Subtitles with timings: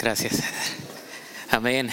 [0.00, 0.44] Gracias.
[1.50, 1.90] Amén.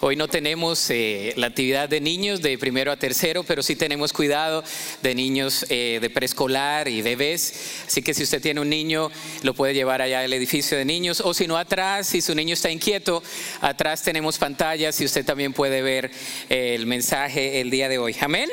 [0.00, 4.12] Hoy no tenemos eh, la actividad de niños de primero a tercero, pero sí tenemos
[4.12, 4.62] cuidado
[5.02, 7.54] de niños eh, de preescolar y bebés.
[7.86, 9.10] Así que si usted tiene un niño,
[9.42, 11.22] lo puede llevar allá al edificio de niños.
[11.24, 13.22] O si no, atrás, si su niño está inquieto,
[13.62, 16.10] atrás tenemos pantallas y usted también puede ver
[16.50, 18.14] eh, el mensaje el día de hoy.
[18.20, 18.50] Amén.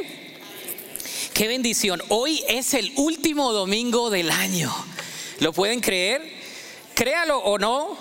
[1.33, 2.01] Qué bendición.
[2.07, 4.73] Hoy es el último domingo del año.
[5.39, 6.42] ¿Lo pueden creer?
[6.95, 7.97] Créalo o no,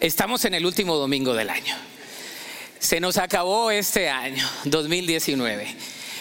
[0.00, 1.76] estamos en el último domingo del año.
[2.78, 5.76] Se nos acabó este año, 2019.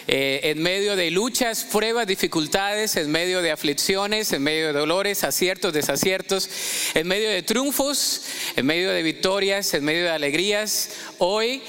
[0.08, 5.24] Eh, en medio de luchas, pruebas, dificultades, en medio de aflicciones, en medio de dolores,
[5.24, 6.50] aciertos, desaciertos,
[6.94, 8.24] en medio de triunfos,
[8.58, 11.62] en medio de victorias, en medio de alegrías, hoy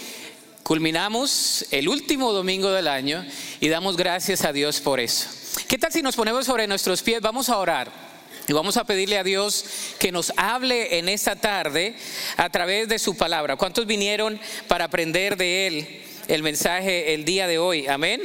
[0.64, 3.24] culminamos el último domingo del año
[3.60, 5.28] y damos gracias a Dios por eso.
[5.68, 7.20] ¿Qué tal si nos ponemos sobre nuestros pies?
[7.20, 8.09] Vamos a orar.
[8.50, 9.64] Y vamos a pedirle a Dios
[10.00, 11.94] que nos hable en esta tarde
[12.36, 13.54] a través de su palabra.
[13.54, 17.86] ¿Cuántos vinieron para aprender de Él el mensaje el día de hoy?
[17.86, 18.20] Amén.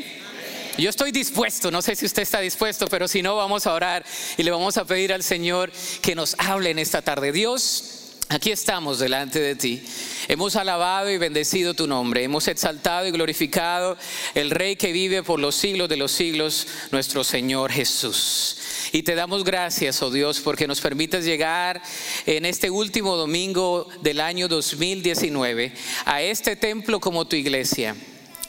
[0.80, 4.04] Yo estoy dispuesto, no sé si usted está dispuesto, pero si no, vamos a orar
[4.36, 7.32] y le vamos a pedir al Señor que nos hable en esta tarde.
[7.32, 9.84] Dios, Aquí estamos delante de ti.
[10.28, 12.24] Hemos alabado y bendecido tu nombre.
[12.24, 13.98] Hemos exaltado y glorificado
[14.34, 18.58] el Rey que vive por los siglos de los siglos, nuestro Señor Jesús.
[18.92, 21.84] Y te damos gracias, oh Dios, porque nos permites llegar
[22.26, 25.74] en este último domingo del año 2019
[26.06, 27.96] a este templo como tu iglesia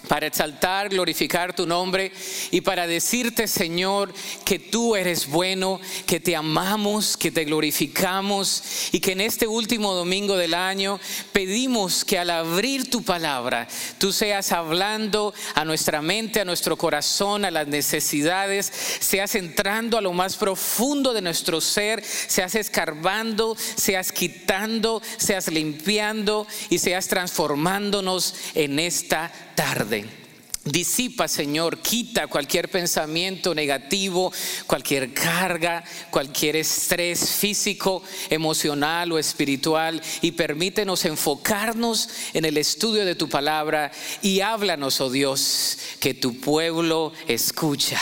[0.08, 2.12] para exaltar, glorificar tu nombre
[2.50, 4.12] y para decirte, Señor,
[4.44, 8.62] que tú eres bueno, que te amamos, que te glorificamos
[8.92, 11.00] y que en este último domingo del año
[11.32, 13.68] pedimos que al abrir tu palabra,
[13.98, 20.00] tú seas hablando a nuestra mente, a nuestro corazón, a las necesidades, seas entrando a
[20.00, 28.34] lo más profundo de nuestro ser, seas escarbando, seas quitando, seas limpiando y seas transformándonos
[28.54, 30.26] en esta tarde.
[30.66, 34.32] Disipa, Señor, quita cualquier pensamiento negativo,
[34.66, 43.14] cualquier carga, cualquier estrés físico, emocional o espiritual y permítenos enfocarnos en el estudio de
[43.14, 48.00] tu palabra y háblanos, oh Dios, que tu pueblo escucha.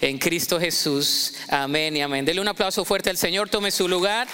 [0.00, 2.24] En Cristo Jesús, amén y amén.
[2.24, 4.26] Dele un aplauso fuerte al Señor, tome su lugar.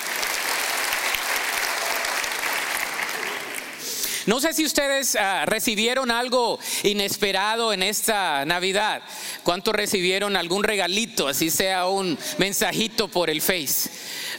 [4.26, 9.02] No sé si ustedes ah, recibieron algo inesperado en esta Navidad.
[9.44, 13.88] ¿Cuántos recibieron algún regalito, así sea un mensajito por el Face?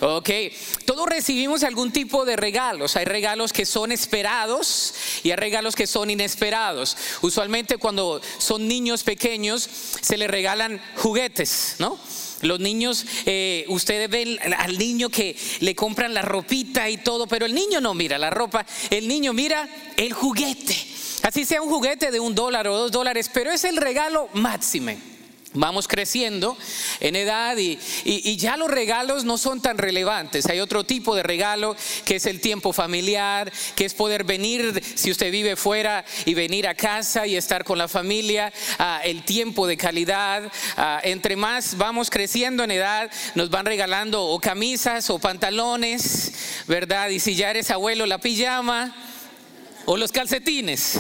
[0.02, 0.30] Ok,
[0.86, 2.98] todos recibimos algún tipo de regalos.
[2.98, 4.94] Hay regalos que son esperados
[5.24, 6.98] y hay regalos que son inesperados.
[7.22, 9.70] Usualmente cuando son niños pequeños
[10.02, 11.98] se les regalan juguetes, ¿no?
[12.42, 17.46] Los niños, eh, ustedes ven al niño que le compran la ropita y todo, pero
[17.46, 20.76] el niño no mira la ropa, el niño mira el juguete.
[21.24, 24.92] Así sea un juguete de un dólar o dos dólares, pero es el regalo máximo.
[25.54, 26.58] Vamos creciendo
[27.00, 27.78] en edad y,
[28.38, 30.46] ya los regalos no son tan relevantes.
[30.48, 31.76] Hay otro tipo de regalo
[32.06, 36.68] que es el tiempo familiar, que es poder venir, si usted vive fuera, y venir
[36.68, 40.52] a casa y estar con la familia, ah, el tiempo de calidad.
[40.76, 46.34] Ah, entre más vamos creciendo en edad, nos van regalando o camisas o pantalones,
[46.68, 47.10] ¿verdad?
[47.10, 48.96] Y si ya eres abuelo, la pijama
[49.86, 51.00] o los calcetines.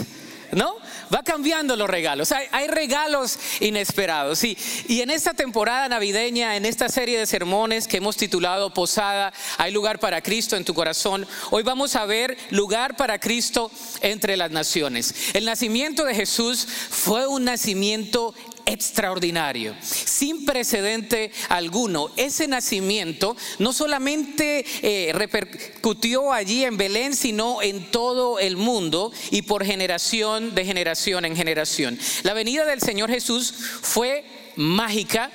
[0.51, 0.75] ¿No?
[1.13, 2.31] Va cambiando los regalos.
[2.31, 4.43] Hay, regalos inesperados.
[4.43, 9.33] Y, y en esta temporada navideña, en esta serie de sermones que hemos titulado Posada,
[9.57, 11.25] hay lugar para Cristo en tu corazón.
[11.49, 13.71] Hoy vamos a ver lugar para Cristo
[14.01, 15.33] entre las naciones.
[15.33, 18.35] El nacimiento de Jesús fue un nacimiento
[18.67, 22.11] extraordinario, sin precedente alguno.
[22.17, 29.41] Ese nacimiento no solamente eh, repercutió allí en Belén, sino en todo el mundo y
[29.41, 31.97] por generación de generación en generación.
[32.23, 35.31] La venida del Señor Jesús fue mágica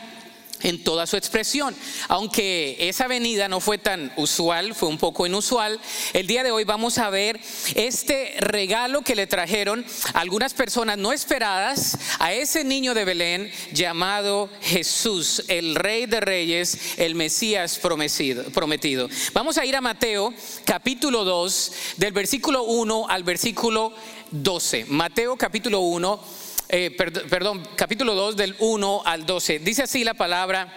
[0.63, 1.75] en toda su expresión.
[2.09, 5.81] Aunque esa venida no fue tan usual, fue un poco inusual,
[6.13, 7.41] el día de hoy vamos a ver
[7.75, 9.85] este regalo que le trajeron
[10.15, 16.99] algunas personas no esperadas a ese niño de Belén llamado Jesús, el Rey de Reyes,
[16.99, 19.09] el Mesías prometido.
[19.33, 20.33] Vamos a ir a Mateo
[20.65, 23.93] capítulo 2, del versículo 1 al versículo
[24.31, 24.87] 12.
[24.87, 26.42] Mateo capítulo 1
[26.75, 29.59] eh, perdón, capítulo 2 del 1 al 12.
[29.59, 30.73] Dice así la palabra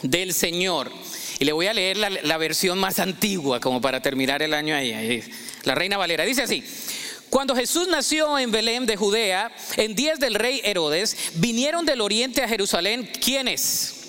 [0.00, 0.92] del Señor.
[1.40, 5.24] Y le voy a leer la, versión más antigua, como para terminar el año ahí,
[5.64, 6.24] La Reina Valera.
[6.24, 6.62] Dice así.
[7.30, 12.44] Cuando Jesús nació en Belén de Judea, en días del rey Herodes, vinieron del oriente
[12.44, 14.04] a Jerusalén, ¿quiénes?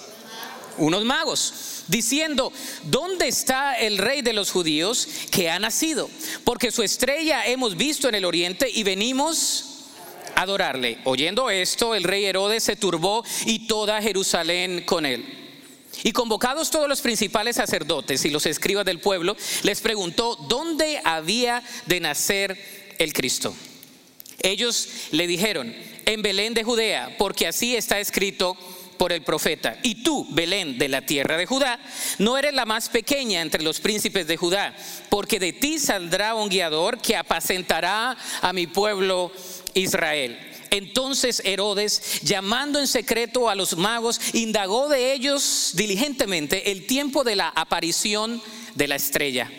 [0.78, 6.08] Unos magos diciendo, ¿dónde está el rey de los judíos que ha nacido?
[6.44, 9.75] Porque su estrella hemos visto en el oriente y venimos
[10.36, 11.00] adorarle.
[11.06, 15.26] Oyendo esto, el rey Herodes se turbó y toda Jerusalén con él.
[16.04, 21.64] Y convocados todos los principales sacerdotes y los escribas del pueblo, les preguntó dónde había
[21.86, 23.56] de nacer el Cristo.
[24.42, 25.74] Ellos le dijeron,
[26.06, 28.56] en Belén de Judea, porque así está escrito
[28.98, 29.78] por el profeta.
[29.84, 31.80] Y tú, Belén, de la tierra de Judá,
[32.20, 34.76] no eres la más pequeña entre los príncipes de Judá,
[35.10, 39.32] porque de ti saldrá un guiador que apacentará a mi pueblo
[39.76, 40.38] Israel.
[40.72, 47.36] Entonces Herodes, llamando en secreto a los magos, indagó de ellos diligentemente el tiempo de
[47.36, 48.42] la aparición
[48.74, 49.52] de la estrella.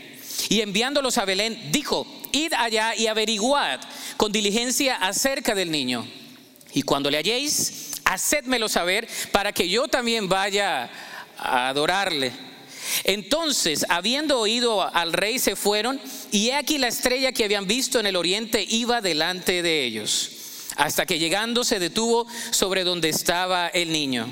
[0.48, 3.80] Y enviándolos a Belén, dijo, id allá y averiguad
[4.16, 6.06] con diligencia acerca del niño.
[6.74, 10.90] Y cuando le halléis, hacedmelo saber para que yo también vaya
[11.38, 12.32] a adorarle.
[13.04, 16.00] Entonces, habiendo oído al rey, se fueron,
[16.30, 20.30] y he aquí la estrella que habían visto en el oriente iba delante de ellos,
[20.76, 24.28] hasta que llegando se detuvo sobre donde estaba el niño.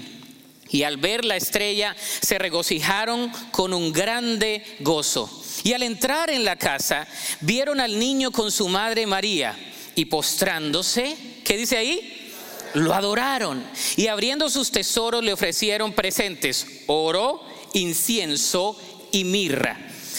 [0.70, 5.30] Y al ver la estrella se regocijaron con un grande gozo.
[5.62, 7.06] Y al entrar en la casa,
[7.40, 9.56] vieron al niño con su madre María,
[9.94, 12.20] y postrándose, ¿qué dice ahí?
[12.74, 13.64] lo adoraron
[13.96, 17.40] y abriendo sus tesoros le ofrecieron presentes, oro,
[17.74, 18.76] incienso
[19.12, 19.78] y mirra.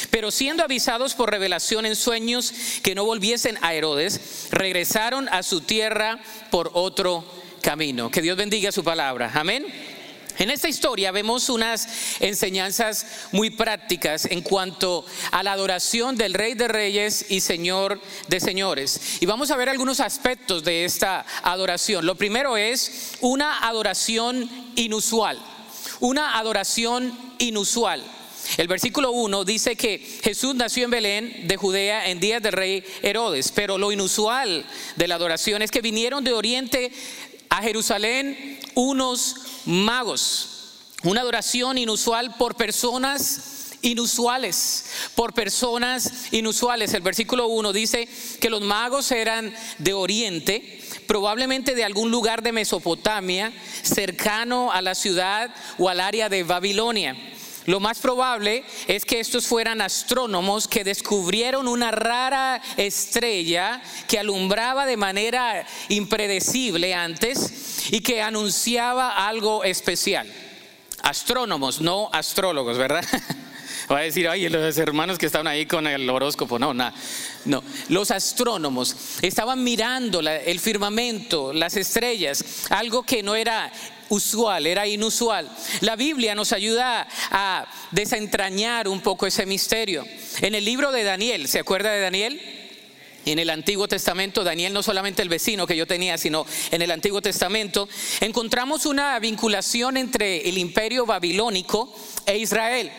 [0.10, 2.54] Pero siendo avisados por revelación en sueños
[2.84, 6.20] que no volviesen a Herodes, regresaron a su tierra
[6.52, 7.26] por otro
[7.62, 8.12] camino.
[8.12, 9.32] Que Dios bendiga su palabra.
[9.34, 9.66] Amén.
[10.38, 11.88] En esta historia vemos unas
[12.20, 18.42] enseñanzas muy prácticas en cuanto a la adoración del Rey de Reyes y Señor de
[18.42, 19.22] Señores.
[19.22, 22.06] Y vamos a ver algunos aspectos de esta adoración.
[22.06, 25.40] Lo primero es una adoración inusual.
[26.00, 28.04] Una adoración inusual.
[28.58, 32.84] El versículo 1 dice que Jesús nació en Belén de Judea en días del rey
[33.02, 34.66] Herodes, pero lo inusual
[34.96, 36.92] de la adoración es que vinieron de Oriente
[37.50, 40.50] a Jerusalén unos magos.
[41.04, 43.55] Una adoración inusual por personas
[43.86, 44.86] inusuales,
[45.16, 46.94] por personas inusuales.
[46.94, 48.08] El versículo 1 dice
[48.40, 53.54] que los magos eran de Oriente, probablemente de algún lugar de Mesopotamia,
[53.84, 57.16] cercano a la ciudad o al área de Babilonia.
[57.66, 64.86] Lo más probable es que estos fueran astrónomos que descubrieron una rara estrella que alumbraba
[64.86, 70.32] de manera impredecible antes y que anunciaba algo especial.
[71.02, 73.06] Astrónomos, no astrólogos, ¿verdad?
[73.92, 76.58] Va a decir, ay, los hermanos que estaban ahí con el horóscopo.
[76.58, 76.94] No, nada.
[77.46, 77.64] No.
[77.90, 83.72] Los astrónomos estaban mirando el firmamento, las estrellas, algo que no era
[84.10, 85.50] usual, era inusual.
[85.82, 90.06] La Biblia nos ayuda a desentrañar un poco ese misterio.
[90.42, 92.55] En el libro de Daniel, ¿se acuerda de Daniel?
[93.26, 96.92] En el Antiguo Testamento, Daniel no solamente el vecino que yo tenía, sino en el
[96.92, 97.90] Antiguo Testamento,
[98.22, 101.94] encontramos una vinculación entre el imperio babilónico
[102.26, 102.92] e Israel.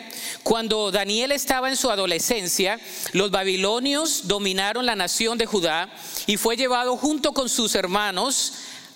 [0.43, 2.79] Cuando Daniel estaba en su adolescencia,
[3.13, 5.89] los babilonios dominaron la nación de Judá
[6.25, 8.53] y fue llevado junto con sus hermanos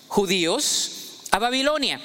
[0.08, 0.90] judíos
[1.30, 2.00] a Babilonia.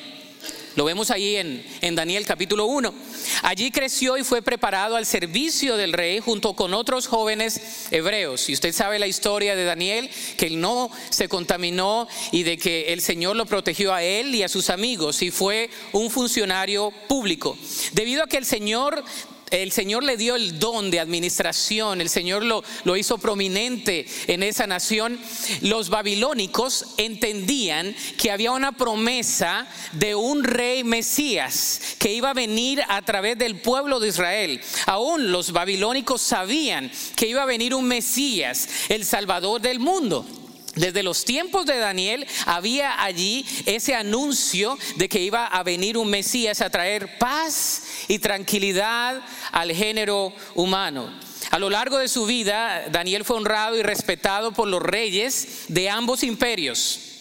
[0.78, 2.94] Lo vemos ahí en, en, Daniel capítulo 1.
[3.42, 8.48] Allí creció y fue preparado al servicio del rey junto con otros jóvenes hebreos.
[8.48, 12.94] Y usted sabe la historia de Daniel, que él no se contaminó y de que
[12.94, 17.58] el Señor lo protegió a él y a sus amigos y fue un funcionario público.
[17.94, 19.04] Debido a que el Señor
[19.52, 24.44] el Señor le dio el don de administración, el Señor lo, lo, hizo prominente en
[24.44, 25.20] esa nación.
[25.62, 32.82] Los babilónicos entendían que había una promesa de un rey Mesías que iba a venir
[32.88, 34.62] a través del pueblo de Israel.
[34.86, 40.26] Aún los babilónicos sabían que iba a venir un Mesías, el Salvador del mundo.
[40.78, 46.10] Desde los tiempos de Daniel había allí ese anuncio de que iba a venir un
[46.10, 51.12] Mesías a traer paz y tranquilidad al género humano.
[51.52, 55.90] A lo largo de su vida, Daniel fue honrado y respetado por los reyes de
[55.90, 57.17] ambos imperios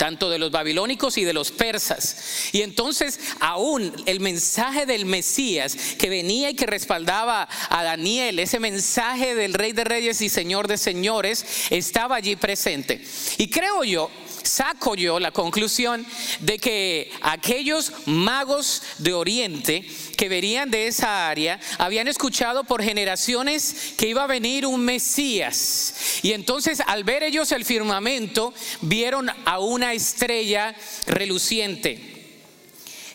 [0.00, 2.48] tanto de los babilónicos y de los persas.
[2.52, 8.58] Y entonces aún el mensaje del Mesías que venía y que respaldaba a Daniel, ese
[8.60, 13.04] mensaje del Rey de Reyes y Señor de Señores, estaba allí presente.
[13.36, 14.10] Y creo yo
[14.42, 16.06] saco yo la conclusión
[16.40, 19.84] de que aquellos magos de Oriente
[20.16, 26.20] que venían de esa área habían escuchado por generaciones que iba a venir un Mesías.
[26.22, 30.74] Y entonces al ver ellos el firmamento, vieron a una estrella
[31.06, 32.09] reluciente.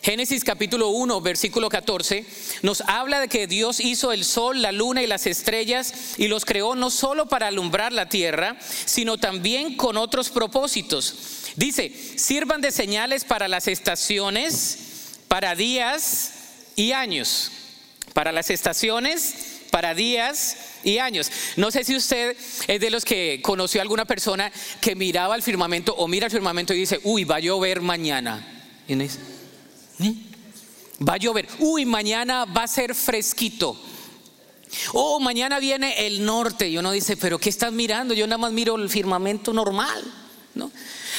[0.06, 2.24] Génesis capítulo 1, versículo 14,
[2.62, 6.44] nos habla de que Dios hizo el sol, la luna y las estrellas y los
[6.44, 11.48] creó no solo para alumbrar la tierra, sino también con otros propósitos.
[11.56, 16.34] Dice, sirvan de señales para las estaciones, para días
[16.76, 17.50] y años.
[18.12, 19.34] Para las estaciones,
[19.72, 21.32] para días y años.
[21.56, 22.36] No sé si usted
[22.68, 26.32] es de los que conoció a alguna persona que miraba el firmamento o mira el
[26.32, 28.52] firmamento y dice, uy, va a llover mañana.
[28.88, 29.08] ¿Eh?
[31.06, 31.48] Va a llover.
[31.58, 33.76] Uy, mañana va a ser fresquito.
[34.92, 36.68] Oh, mañana viene el norte.
[36.68, 38.14] Y uno dice, pero ¿qué estás mirando?
[38.14, 40.02] Yo nada más miro el firmamento normal.
[40.54, 40.70] ¿no?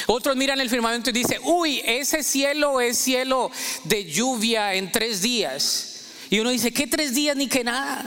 [0.07, 3.51] Otros miran el firmamento y dicen, uy, ese cielo es cielo
[3.84, 6.05] de lluvia en tres días.
[6.29, 8.05] Y uno dice, ¿qué tres días ni que nada?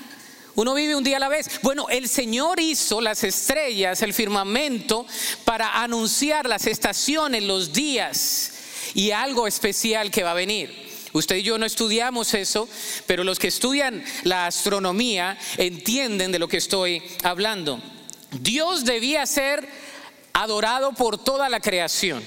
[0.56, 1.48] Uno vive un día a la vez.
[1.62, 5.06] Bueno, el Señor hizo las estrellas, el firmamento,
[5.44, 8.52] para anunciar las estaciones, los días
[8.94, 10.88] y algo especial que va a venir.
[11.12, 12.68] Usted y yo no estudiamos eso,
[13.06, 17.80] pero los que estudian la astronomía entienden de lo que estoy hablando.
[18.30, 19.68] Dios debía ser
[20.32, 22.22] adorado por toda la creación.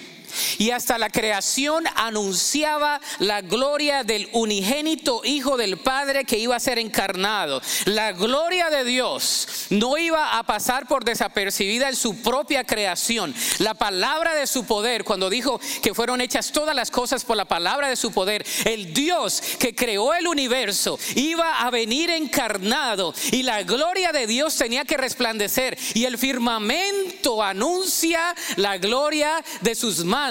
[0.57, 6.59] Y hasta la creación anunciaba la gloria del unigénito Hijo del Padre que iba a
[6.59, 7.61] ser encarnado.
[7.85, 13.33] La gloria de Dios no iba a pasar por desapercibida en su propia creación.
[13.59, 17.45] La palabra de su poder, cuando dijo que fueron hechas todas las cosas por la
[17.45, 23.43] palabra de su poder, el Dios que creó el universo iba a venir encarnado y
[23.43, 25.77] la gloria de Dios tenía que resplandecer.
[25.93, 30.22] Y el firmamento anuncia la gloria de sus manos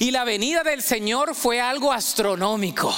[0.00, 2.92] y la venida del Señor fue algo astronómico.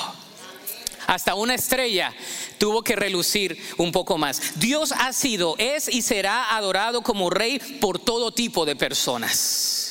[1.06, 2.14] Hasta una estrella
[2.56, 4.58] tuvo que relucir un poco más.
[4.58, 9.87] Dios ha sido, es y será adorado como rey por todo tipo de personas.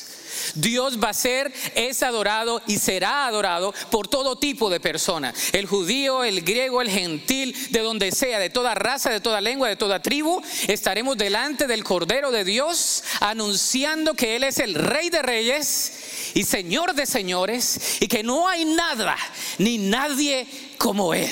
[0.54, 5.34] Dios va a ser, es adorado y será adorado por todo tipo de personas.
[5.52, 9.68] El judío, el griego, el gentil, de donde sea, de toda raza, de toda lengua,
[9.68, 15.10] de toda tribu, estaremos delante del Cordero de Dios anunciando que Él es el Rey
[15.10, 19.16] de Reyes y Señor de señores y que no hay nada
[19.58, 20.46] ni nadie
[20.78, 21.30] como Él.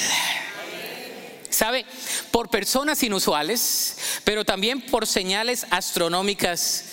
[1.50, 1.86] ¿Sabe?
[2.30, 6.84] Por personas inusuales, pero también por señales astronómicas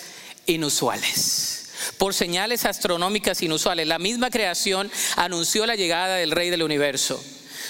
[0.46, 1.63] inusuales
[1.98, 3.86] por señales astronómicas inusuales.
[3.86, 7.22] La misma creación anunció la llegada del Rey del universo.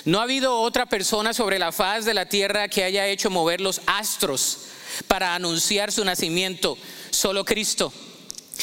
[0.04, 3.60] No ha habido otra persona sobre la faz de la tierra que haya hecho mover
[3.60, 4.58] los astros
[5.08, 6.76] para anunciar su nacimiento,
[7.10, 7.92] solo Cristo.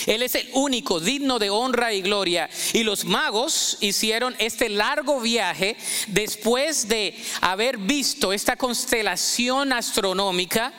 [0.06, 2.50] Él es el único digno de honra y gloria.
[2.74, 5.76] Y los magos hicieron este largo viaje
[6.08, 10.74] después de haber visto esta constelación astronómica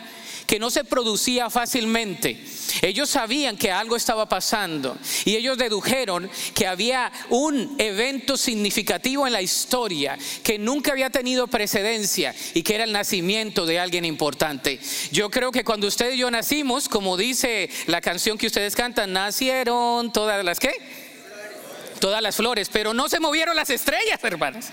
[0.47, 2.43] que no se producía fácilmente.
[2.81, 9.33] Ellos sabían que algo estaba pasando y ellos dedujeron que había un evento significativo en
[9.33, 14.81] la historia que nunca había tenido precedencia y que era el nacimiento de alguien importante.
[15.11, 19.13] Yo creo que cuando usted y yo nacimos, como dice la canción que ustedes cantan,
[19.13, 20.73] nacieron todas las que
[22.01, 24.67] todas las flores, pero no se movieron las estrellas, hermanos.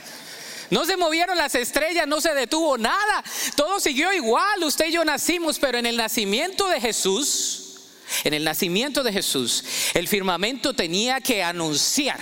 [0.69, 3.23] No se movieron las estrellas, no se detuvo nada.
[3.55, 4.63] Todo siguió igual.
[4.63, 7.77] Usted y yo nacimos, pero en el nacimiento de Jesús,
[8.23, 12.19] en el nacimiento de Jesús, el firmamento tenía que anunciar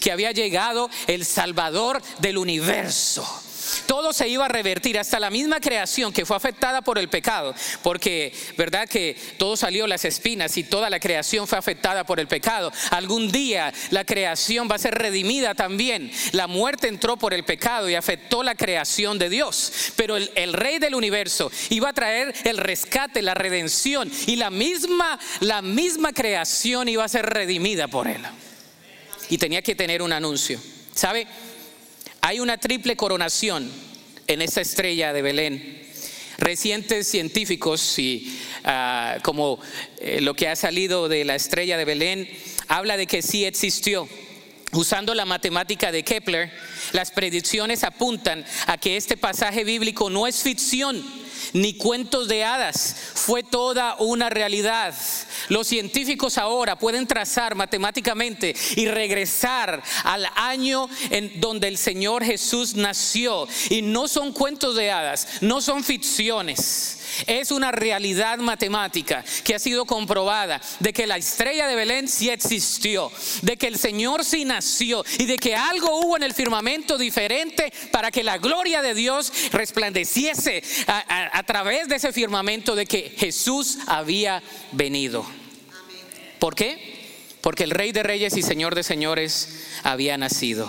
[0.00, 3.42] que había llegado el Salvador del universo
[3.86, 7.54] todo se iba a revertir, hasta la misma creación que fue afectada por el pecado,
[7.82, 12.28] porque verdad que todo salió las espinas y toda la creación fue afectada por el
[12.28, 12.72] pecado.
[12.90, 16.10] Algún día la creación va a ser redimida también.
[16.32, 20.78] La muerte entró por el pecado y afectó la creación de Dios, pero el, rey
[20.78, 26.88] del universo iba a traer el rescate, la redención y la misma la misma creación
[26.88, 28.22] iba a ser redimida por él.
[29.28, 30.60] Y tenía que tener un anuncio.
[30.94, 31.26] ¿Sabe?
[32.20, 33.70] Hay una triple coronación
[34.26, 35.82] en esta estrella de Belén.
[36.38, 37.96] Recientes científicos
[38.64, 39.58] ah, como
[40.00, 42.28] eh, lo que ha salido de la estrella de Belén
[42.68, 44.08] habla de que sí existió.
[44.72, 46.52] Usando la matemática de Kepler,
[46.92, 51.02] las predicciones apuntan a que este pasaje bíblico no es ficción
[51.52, 54.94] ni cuentos de hadas, fue toda una realidad.
[55.48, 62.74] Los científicos ahora pueden trazar matemáticamente y regresar al año en donde el Señor Jesús
[62.74, 63.46] nació.
[63.70, 66.98] Y no son cuentos de hadas, no son ficciones.
[67.26, 72.28] Es una realidad matemática que ha sido comprobada de que la estrella de Belén sí
[72.28, 73.10] existió,
[73.42, 77.72] de que el Señor sí nació y de que algo hubo en el firmamento diferente
[77.90, 80.62] para que la gloria de Dios resplandeciese
[81.42, 85.24] través de ese firmamento de que Jesús había venido.
[86.38, 86.96] ¿Por qué?
[87.40, 90.68] Porque el Rey de Reyes y Señor de Señores había nacido.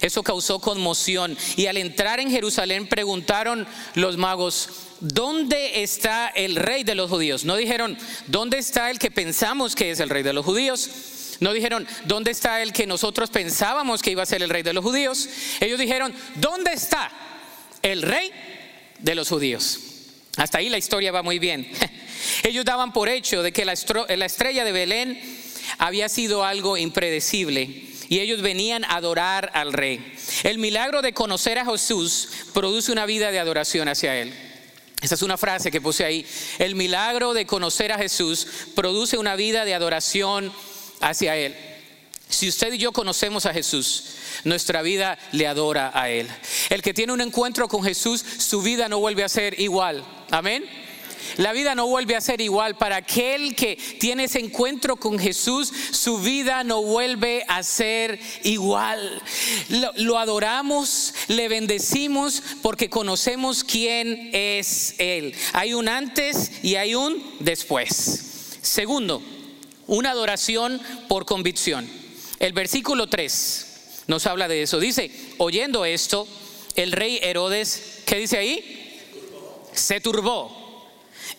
[0.00, 1.36] Eso causó conmoción.
[1.56, 4.68] Y al entrar en Jerusalén preguntaron los magos,
[5.00, 7.44] ¿dónde está el rey de los judíos?
[7.44, 7.96] No dijeron,
[8.26, 10.90] ¿dónde está el que pensamos que es el rey de los judíos?
[11.40, 14.72] No dijeron, ¿dónde está el que nosotros pensábamos que iba a ser el rey de
[14.72, 15.28] los judíos?
[15.60, 17.10] Ellos dijeron, ¿dónde está
[17.82, 18.30] el rey
[19.00, 19.93] de los judíos?
[20.36, 21.70] Hasta ahí la historia va muy bien.
[22.42, 25.20] Ellos daban por hecho de que la estrella de Belén
[25.78, 30.14] había sido algo impredecible y ellos venían a adorar al rey.
[30.42, 34.32] El milagro de conocer a Jesús produce una vida de adoración hacia él.
[35.04, 36.24] Esa es una frase que puse ahí.
[36.58, 40.50] El milagro de conocer a Jesús produce una vida de adoración
[41.00, 41.54] hacia Él.
[42.26, 44.04] Si usted y yo conocemos a Jesús,
[44.42, 46.28] nuestra vida le adora a Él.
[46.70, 50.04] El que tiene un encuentro con Jesús, su vida no vuelve a ser igual.
[50.30, 50.64] Amén.
[51.36, 52.76] La vida no vuelve a ser igual.
[52.76, 59.22] Para aquel que tiene ese encuentro con Jesús, su vida no vuelve a ser igual.
[59.96, 65.34] Lo, adoramos, le bendecimos porque conocemos quién es Él.
[65.52, 68.58] Hay un antes y hay un después.
[68.62, 69.22] Segundo,
[69.86, 71.88] una adoración por convicción.
[72.38, 73.63] El versículo 3
[74.06, 74.80] nos habla de eso.
[74.80, 76.26] Dice, oyendo esto,
[76.76, 79.00] el rey Herodes, ¿qué dice ahí?
[79.72, 80.88] Se turbó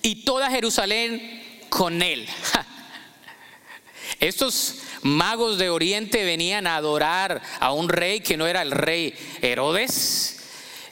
[0.02, 2.28] y toda Jerusalén con él.
[4.20, 9.14] Estos magos de Oriente venían a adorar a un rey que no era el rey
[9.42, 10.40] Herodes.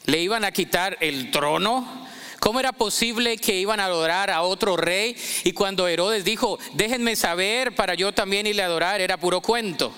[0.05, 2.07] Le iban a quitar el trono.
[2.39, 5.15] ¿Cómo era posible que iban a adorar a otro rey?
[5.45, 9.93] Y cuando Herodes dijo, déjenme saber para yo también irle a adorar, era puro cuento.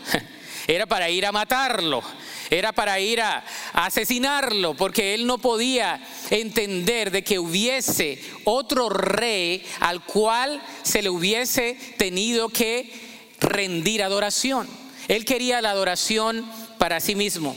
[0.67, 2.03] Era para ir a matarlo
[2.49, 3.43] era para ir a,
[3.73, 11.09] asesinarlo, porque él no podía entender de que hubiese otro rey al cual se le
[11.09, 12.91] hubiese tenido que
[13.39, 14.67] rendir adoración.
[15.07, 16.45] Él quería la adoración
[16.77, 17.55] para sí mismo.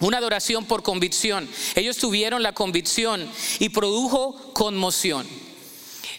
[0.00, 1.48] Una adoración por convicción.
[1.74, 3.28] Ellos tuvieron la convicción
[3.58, 5.26] y produjo conmoción.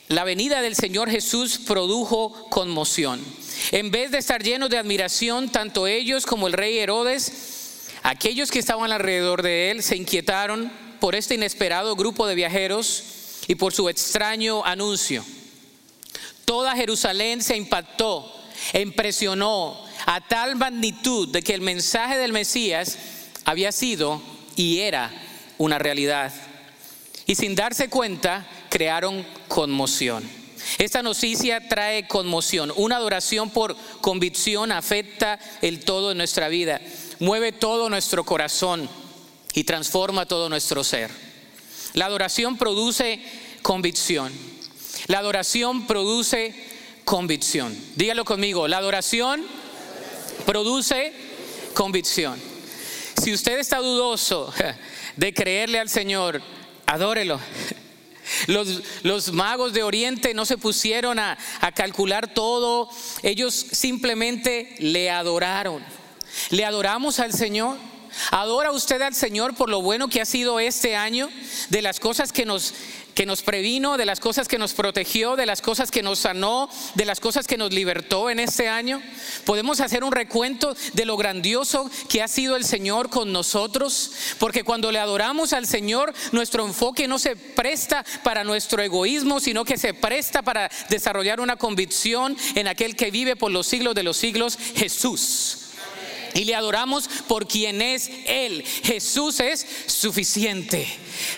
[0.09, 3.23] La venida del Señor Jesús produjo conmoción.
[3.71, 7.59] En vez de estar llenos de admiración, tanto ellos como el rey Herodes
[8.03, 13.03] Aquellos que estaban alrededor de él se inquietaron por este inesperado grupo de viajeros
[13.47, 15.23] y por su extraño anuncio.
[16.45, 18.35] Toda Jerusalén se impactó
[18.73, 22.97] impresionó a tal magnitud de que el mensaje del Mesías
[23.45, 24.21] había sido
[24.55, 25.11] y era
[25.57, 26.33] una realidad.
[27.25, 30.38] Y sin darse cuenta, crearon conmoción.
[30.79, 32.73] Esta noticia trae conmoción.
[32.75, 36.81] Una adoración por convicción afecta el todo de nuestra vida
[37.19, 38.89] mueve todo nuestro corazón
[39.53, 41.11] y transforma todo nuestro ser.
[41.93, 43.21] La adoración produce
[43.61, 44.31] convicción.
[45.07, 46.55] La adoración produce
[47.03, 47.77] convicción.
[47.95, 49.45] Dígalo conmigo, la adoración
[50.45, 51.13] produce
[51.73, 52.39] convicción.
[53.21, 54.53] Si usted está dudoso
[55.17, 56.41] de creerle al Señor,
[56.85, 57.39] adórelo.
[58.47, 62.89] Los, los, magos de Oriente no se pusieron a, a calcular todo,
[63.23, 65.83] ellos simplemente le adoraron.
[66.49, 67.77] ¿Le adoramos al Señor?
[68.31, 71.29] ¿Adora usted al Señor por lo bueno que ha sido este año?
[71.69, 72.73] De las cosas que nos,
[73.19, 76.69] que nos previno, de las cosas que nos protegió, de las cosas que nos sanó,
[76.95, 79.01] de las cosas que nos libertó en este año.
[79.43, 84.63] Podemos hacer un recuento de lo grandioso que ha sido el Señor con nosotros, porque
[84.63, 89.77] cuando le adoramos al Señor, nuestro enfoque no se presta para nuestro egoísmo, sino que
[89.77, 94.15] se presta para desarrollar una convicción en aquel que vive por los siglos de los
[94.15, 95.68] siglos, Jesús
[96.33, 98.63] y le adoramos por quien es Él.
[98.83, 100.87] Jesús es suficiente.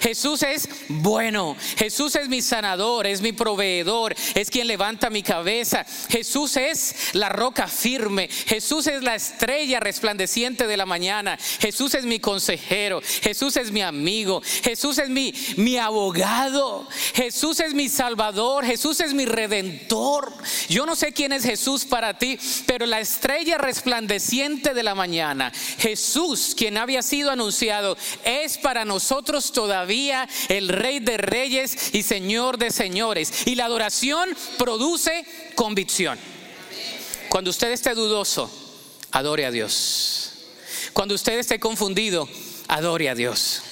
[0.01, 1.55] Jesús es bueno.
[1.77, 5.85] Jesús es mi sanador, es mi proveedor, es quien levanta mi cabeza.
[6.09, 8.27] Jesús es la roca firme.
[8.27, 11.37] Jesús es la estrella resplandeciente de la mañana.
[11.59, 13.01] Jesús es mi consejero.
[13.21, 14.41] Jesús es mi amigo.
[14.63, 16.87] Jesús es mi, mi abogado.
[17.13, 18.65] Jesús es mi salvador.
[18.65, 20.31] Jesús es mi redentor.
[20.69, 25.51] Yo no sé quién es Jesús para ti, pero la estrella resplandeciente de la mañana,
[25.77, 32.57] Jesús, quien había sido anunciado, es para nosotros todavía el Rey de Reyes y Señor
[32.57, 33.47] de Señores.
[33.47, 36.17] Y la adoración produce convicción.
[37.29, 38.51] Cuando usted esté dudoso,
[39.11, 40.33] adore a Dios.
[40.93, 42.27] Cuando usted esté confundido,
[42.67, 43.63] adore a Dios.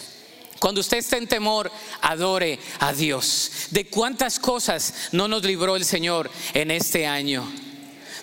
[0.59, 3.51] Cuando usted esté en temor, adore a Dios.
[3.71, 7.49] ¿De cuántas cosas no nos libró el Señor en este año?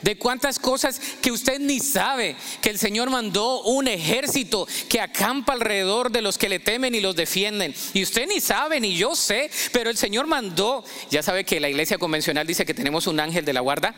[0.06, 5.52] De cuántas cosas que usted ni sabe, que el Señor mandó un ejército que acampa
[5.52, 7.74] alrededor de los que le temen y los defienden.
[7.92, 11.68] Y usted ni sabe, ni yo sé, pero el Señor mandó, ya sabe que la
[11.68, 13.96] iglesia convencional dice que tenemos un ángel de la guarda.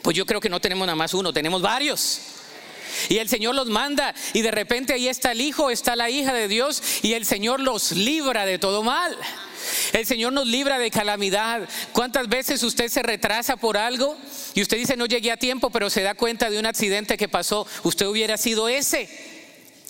[0.00, 2.20] Pues yo creo que no tenemos nada más uno, tenemos varios.
[3.10, 6.32] Y el Señor los manda y de repente ahí está el Hijo, está la hija
[6.32, 9.14] de Dios y el Señor los libra de todo mal.
[9.92, 11.68] El Señor nos libra de calamidad.
[11.92, 14.16] ¿Cuántas veces usted se retrasa por algo
[14.54, 17.28] y usted dice no llegué a tiempo, pero se da cuenta de un accidente que
[17.28, 17.66] pasó?
[17.82, 19.39] Usted hubiera sido ese.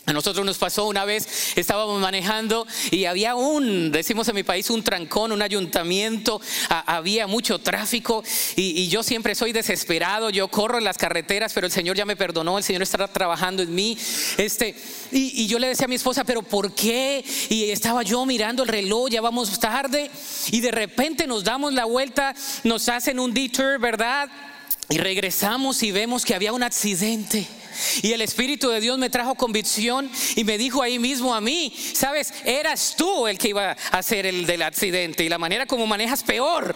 [0.07, 4.71] A nosotros nos pasó una vez, estábamos manejando y había un, decimos en mi país,
[4.71, 8.25] un trancón, un ayuntamiento, había mucho tráfico
[8.57, 12.17] y, yo siempre soy desesperado, yo corro en las carreteras, pero el Señor ya me
[12.17, 13.97] perdonó, el Señor está trabajando en mí.
[14.37, 14.75] Este,
[15.13, 17.25] y, y yo le decía a mi esposa, pero ¿por qué?
[17.49, 20.11] Y estaba yo mirando el reloj, ya vamos tarde
[20.51, 22.35] y de repente nos damos la vuelta,
[22.65, 24.29] nos hacen un detour, ¿verdad?
[24.89, 27.47] Y regresamos y vemos que había un accidente.
[28.03, 31.75] Y el Espíritu de Dios me trajo convicción y me dijo ahí mismo a mí,
[31.95, 35.87] sabes, eras tú el que iba a hacer el del accidente y la manera como
[35.87, 36.75] manejas peor.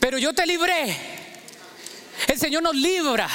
[0.00, 0.96] Pero yo te libré.
[2.26, 3.28] El Señor nos libra.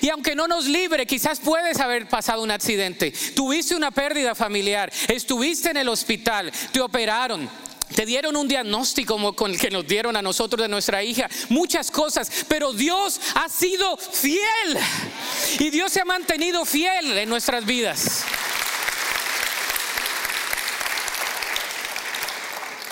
[0.00, 3.12] Y aunque no nos libre, quizás puedes haber pasado un accidente.
[3.34, 7.48] Tuviste una pérdida familiar, estuviste en el hospital, te operaron,
[7.92, 11.90] te dieron un diagnóstico con el que nos dieron a nosotros de nuestra hija, muchas
[11.90, 14.78] cosas, pero Dios ha sido fiel
[15.58, 18.24] y Dios se ha mantenido fiel en nuestras vidas.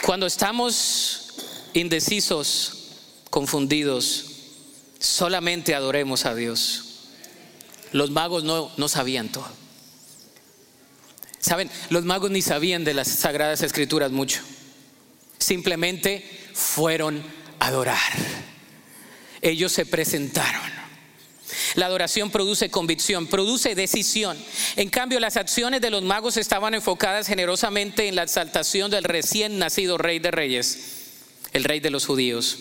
[0.03, 1.35] Cuando estamos
[1.73, 2.89] indecisos,
[3.31, 4.27] confundidos,
[4.99, 6.85] solamente adoremos a Dios.
[7.93, 9.49] Los magos no, no sabían todo.
[11.39, 14.43] Saben, los magos ni sabían de las sagradas escrituras mucho
[15.41, 16.25] simplemente
[16.55, 17.23] fueron
[17.59, 17.99] a adorar.
[19.43, 20.81] Ellos se presentaron.
[21.75, 24.39] La adoración produce convicción, produce decisión.
[24.77, 29.59] En cambio, las acciones de los magos estaban enfocadas generosamente en la exaltación del recién
[29.59, 30.79] nacido rey de reyes,
[31.53, 32.59] el rey de los judíos.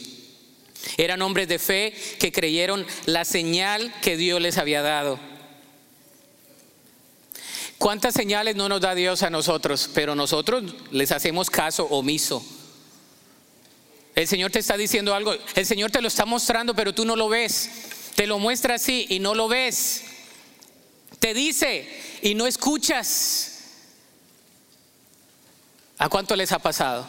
[0.97, 5.19] Eran hombres de fe que creyeron la señal que Dios les había dado.
[7.77, 9.89] ¿Cuántas señales no nos da Dios a nosotros?
[9.93, 12.45] Pero nosotros les hacemos caso omiso.
[14.19, 17.15] El Señor te está diciendo algo, el Señor te lo está mostrando, pero tú no
[17.15, 17.69] lo ves.
[18.15, 20.03] Te lo muestra así y no lo ves.
[21.19, 21.87] Te dice
[22.21, 23.61] y no escuchas.
[25.97, 27.07] ¿A cuánto les ha pasado?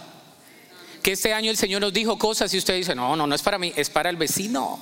[1.03, 3.42] Que este año el Señor nos dijo cosas y usted dice, no, no, no es
[3.42, 4.79] para mí, es para el vecino.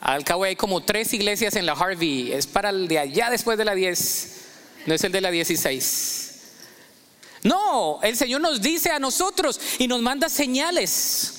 [0.00, 3.56] Al cabo hay como tres iglesias en la Harvey, es para el de allá después
[3.56, 4.40] de la 10,
[4.84, 6.23] no es el de la 16.
[7.44, 11.34] No, el Señor nos dice a nosotros y nos manda señales.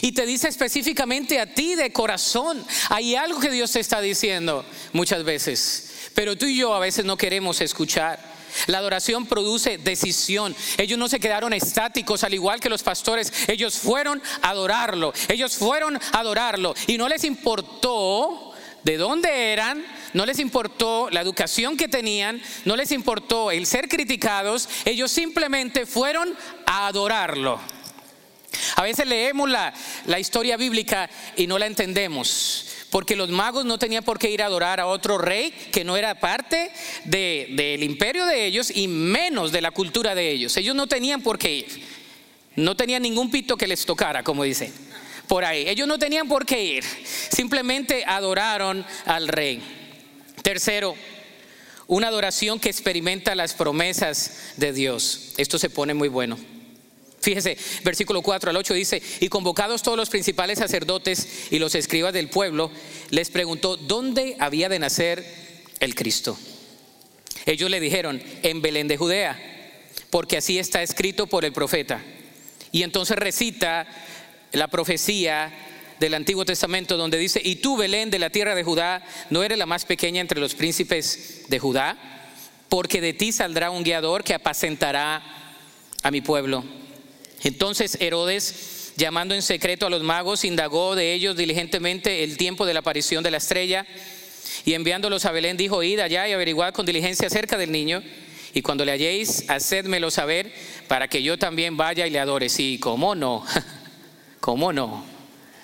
[0.00, 2.64] Y te dice específicamente a ti de corazón.
[2.90, 6.10] Hay algo que Dios te está diciendo muchas veces.
[6.14, 8.34] Pero tú y yo a veces no queremos escuchar.
[8.66, 10.54] La adoración produce decisión.
[10.76, 13.32] Ellos no se quedaron estáticos al igual que los pastores.
[13.46, 15.12] Ellos fueron a adorarlo.
[15.28, 16.74] Ellos fueron a adorarlo.
[16.86, 18.53] Y no les importó
[18.84, 23.88] de dónde eran, no les importó la educación que tenían, no les importó el ser
[23.88, 26.34] criticados, ellos simplemente fueron
[26.66, 27.58] a adorarlo.
[28.76, 29.72] A veces leemos la,
[30.18, 34.46] historia bíblica y no la entendemos, porque los magos no tenían por qué ir a
[34.46, 36.70] adorar a otro rey que no era parte
[37.04, 40.56] del imperio de ellos y menos de la cultura de ellos.
[40.56, 41.82] Ellos no tenían por qué ir,
[42.54, 44.83] no tenían ningún pito que les tocara, como dicen
[45.28, 45.68] por ahí.
[45.68, 46.84] Ellos no tenían por qué ir,
[47.30, 49.62] simplemente adoraron al rey.
[50.42, 50.94] Tercero,
[51.86, 55.32] una adoración que experimenta las promesas de Dios.
[55.36, 56.38] Esto se pone muy bueno.
[57.20, 62.12] Fíjese, versículo 4 al 8 dice, y convocados todos los principales sacerdotes y los escribas
[62.12, 62.70] del pueblo,
[63.08, 65.24] les preguntó, ¿dónde había de nacer
[65.80, 66.38] el Cristo?
[67.46, 69.40] Ellos le dijeron, en Belén de Judea,
[70.10, 72.02] porque así está escrito por el profeta.
[72.72, 73.86] Y entonces recita
[74.54, 75.52] la profecía
[76.00, 79.58] del Antiguo Testamento donde dice, y tú Belén de la tierra de Judá, no eres
[79.58, 81.96] la más pequeña entre los príncipes de Judá,
[82.68, 85.22] porque de ti saldrá un guiador que apacentará
[86.02, 86.64] a mi pueblo.
[87.42, 92.74] Entonces Herodes, llamando en secreto a los magos, indagó de ellos diligentemente el tiempo de
[92.74, 93.86] la aparición de la estrella,
[94.64, 98.02] y enviándolos a Belén dijo, id allá y averiguad con diligencia acerca del niño,
[98.52, 100.52] y cuando le halléis, hacedmelo saber,
[100.86, 102.48] para que yo también vaya y le adore.
[102.48, 103.44] Sí, ¿cómo no?
[104.44, 105.02] ¿Cómo no?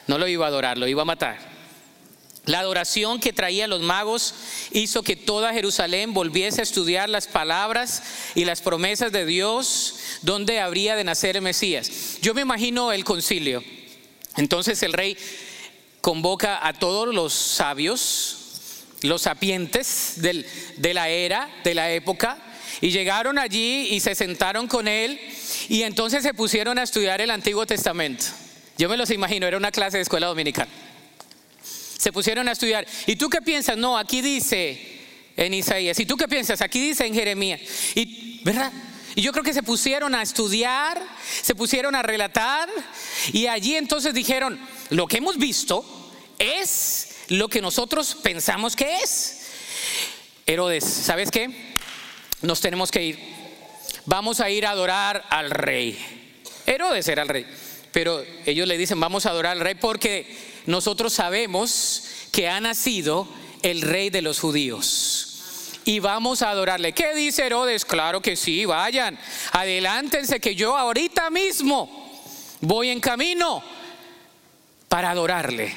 [0.06, 1.36] No lo iba a adorar, lo iba a matar.
[2.46, 4.34] La adoración que traían los magos
[4.70, 8.02] hizo que toda Jerusalén volviese a estudiar las palabras
[8.34, 11.90] y las promesas de Dios donde habría de nacer el Mesías.
[12.22, 13.62] Yo me imagino el concilio.
[14.38, 15.14] Entonces el rey
[16.00, 18.38] convoca a todos los sabios,
[19.02, 22.38] los sapientes de la era, de la época,
[22.80, 25.20] y llegaron allí y se sentaron con él
[25.68, 28.24] y entonces se pusieron a estudiar el Antiguo Testamento.
[28.80, 30.66] Yo me los imagino, era una clase de escuela dominical.
[31.98, 32.86] Se pusieron a estudiar.
[33.06, 33.76] ¿Y tú qué piensas?
[33.76, 35.02] No, aquí dice
[35.36, 36.00] en Isaías.
[36.00, 36.62] ¿Y tú qué piensas?
[36.62, 37.60] Aquí dice en Jeremías.
[38.42, 38.72] ¿verdad?
[39.16, 40.98] Y yo creo que se pusieron a estudiar,
[41.42, 42.70] se pusieron a relatar
[43.34, 45.84] y allí entonces dijeron, lo que hemos visto
[46.38, 49.42] es lo que nosotros pensamos que es.
[50.46, 51.50] Herodes, ¿sabes qué?
[52.40, 53.18] Nos tenemos que ir.
[54.06, 55.98] Vamos a ir a adorar al rey.
[56.64, 57.46] Herodes era el rey.
[57.92, 63.28] Pero ellos le dicen, vamos a adorar al rey porque nosotros sabemos que ha nacido
[63.62, 65.30] el rey de los judíos
[65.84, 66.92] y vamos a adorarle.
[66.92, 67.84] ¿Qué dice Herodes?
[67.84, 69.18] Claro que sí, vayan,
[69.52, 72.10] adelántense que yo ahorita mismo
[72.60, 73.62] voy en camino
[74.88, 75.74] para adorarle.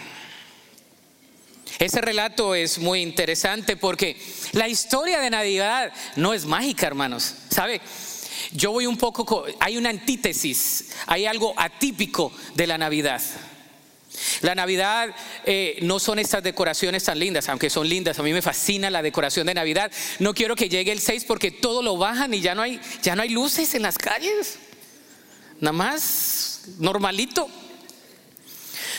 [1.79, 4.21] Ese relato es muy interesante porque
[4.51, 7.33] la historia de Navidad no es mágica, hermanos.
[7.49, 7.81] ¿Sabe?
[8.53, 13.21] Yo voy un poco, hay una antítesis, hay algo atípico de la Navidad.
[14.41, 15.09] La Navidad
[15.45, 18.19] eh, no son estas decoraciones tan lindas, aunque son lindas.
[18.19, 19.91] A mí me fascina la decoración de Navidad.
[20.19, 23.15] No quiero que llegue el 6 porque todo lo bajan y ya no hay, ya
[23.15, 24.59] no hay luces en las calles.
[25.59, 27.49] Nada más normalito.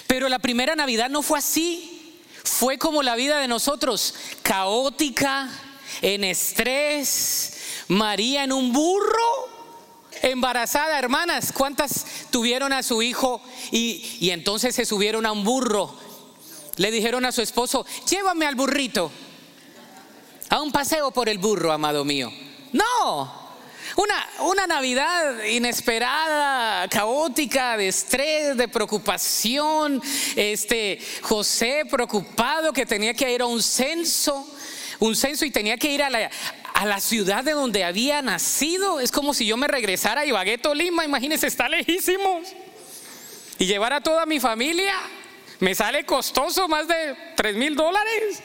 [0.07, 2.21] Pero la primera Navidad no fue así.
[2.43, 5.49] Fue como la vida de nosotros, caótica,
[6.03, 7.54] en estrés,
[7.89, 9.49] María en un burro
[10.23, 15.95] embarazada, hermanas, ¿cuántas tuvieron a su hijo y, y entonces se subieron a un burro?
[16.77, 19.11] Le dijeron a su esposo, llévame al burrito,
[20.49, 22.33] a un paseo por el burro, amado mío.
[22.73, 23.45] No,
[23.97, 30.03] una, una, Navidad inesperada, caótica, de estrés, de preocupación.
[30.35, 34.47] Este José preocupado que tenía que ir a un censo,
[34.99, 36.31] un censo y tenía que ir a la,
[36.75, 39.01] a la ciudad de donde había nacido.
[39.01, 42.43] Es como si yo me regresara a Ibagué, Tolima, imagínense, está lejísimo.
[43.59, 44.93] Y llevar a toda mi familia,
[45.61, 48.43] me sale costoso, más de 3 mil dólares.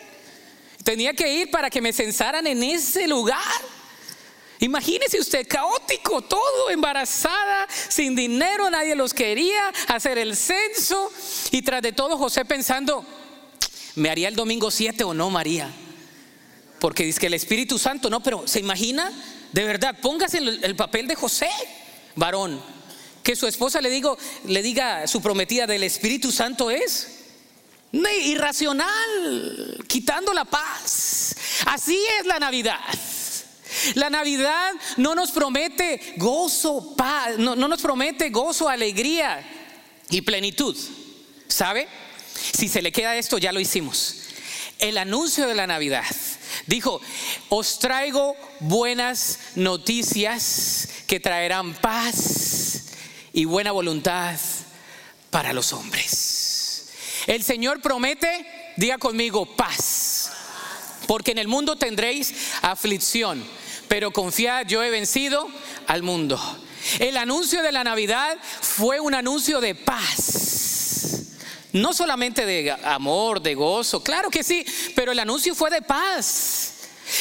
[0.83, 3.39] Tenía que ir para que me censaran en ese lugar.
[4.59, 11.11] Imagínese usted, caótico, todo, embarazada, sin dinero, nadie los quería, hacer el censo.
[11.49, 13.03] Y tras de todo, José pensando,
[13.95, 15.73] ¿me haría el domingo 7 o no, María?
[16.79, 19.11] Porque dice que el Espíritu Santo, no, pero ¿se imagina?
[19.51, 21.49] De verdad, póngase el papel de José,
[22.15, 22.61] varón.
[23.23, 27.19] Que su esposa le, digo, le diga su prometida del Espíritu Santo es
[27.91, 31.35] irracional, quitando la paz.
[31.65, 32.79] Así es la Navidad.
[33.95, 39.43] La Navidad no nos promete gozo, paz, no, no nos promete gozo, alegría
[40.09, 40.77] y plenitud.
[41.47, 41.87] ¿Sabe?
[42.33, 44.15] Si se le queda esto, ya lo hicimos.
[44.79, 46.05] El anuncio de la Navidad
[46.69, 47.01] Dijo,
[47.49, 52.83] os traigo buenas noticias que traerán paz
[53.33, 54.37] y buena voluntad
[55.31, 56.91] para los hombres.
[57.25, 58.45] El Señor promete,
[58.77, 60.31] diga conmigo, paz.
[61.07, 63.43] Porque en el mundo tendréis aflicción,
[63.87, 65.49] pero confiad, yo he vencido
[65.87, 66.39] al mundo.
[66.99, 70.68] El anuncio de la Navidad fue un anuncio de paz.
[71.71, 76.73] No solamente de amor, de gozo, claro que sí, pero el anuncio fue de paz.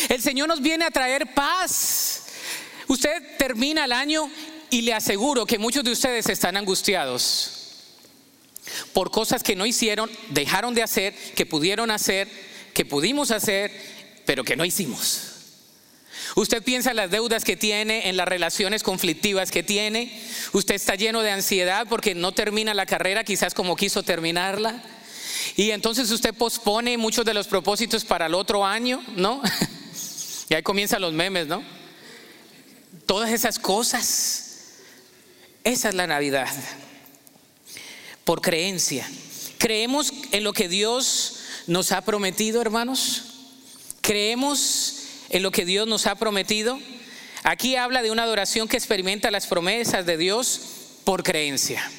[0.09, 2.25] El Señor nos viene a traer paz.
[2.87, 4.31] Usted termina el año
[4.71, 7.55] y le aseguro que muchos de ustedes están angustiados
[8.93, 12.29] por cosas que no hicieron, dejaron de hacer, que pudieron hacer,
[12.75, 13.73] que pudimos hacer,
[14.27, 15.38] pero que no hicimos.
[16.37, 20.21] Usted piensa en las deudas que tiene, en las relaciones conflictivas que tiene.
[20.53, 24.83] Usted está lleno de ansiedad porque no termina la carrera quizás como quiso terminarla.
[25.57, 29.43] Y entonces usted pospone muchos de los propósitos para el otro año, ¿no?
[30.49, 31.63] y ahí comienzan los memes, ¿no?
[33.07, 34.45] Todas esas cosas.
[35.65, 36.49] Esa es la Navidad.
[38.25, 39.09] Por creencia.
[39.59, 43.25] ¿Creemos en lo que Dios nos ha prometido, hermanos?
[44.01, 44.98] ¿Creemos
[45.31, 46.79] en lo que Dios nos ha prometido?
[47.43, 50.61] Aquí habla de una adoración que experimenta las promesas de Dios
[51.05, 51.91] por creencia.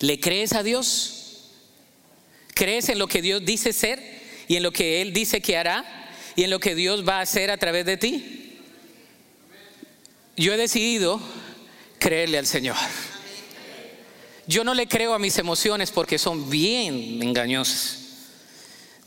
[0.00, 1.50] ¿Le crees a Dios?
[2.54, 4.02] ¿Crees en lo que Dios dice ser
[4.48, 5.84] y en lo que Él dice que hará
[6.36, 8.58] y en lo que Dios va a hacer a través de ti?
[10.36, 11.20] Yo he decidido
[11.98, 12.76] creerle al Señor.
[14.46, 18.09] Yo no le creo a mis emociones porque son bien engañosas.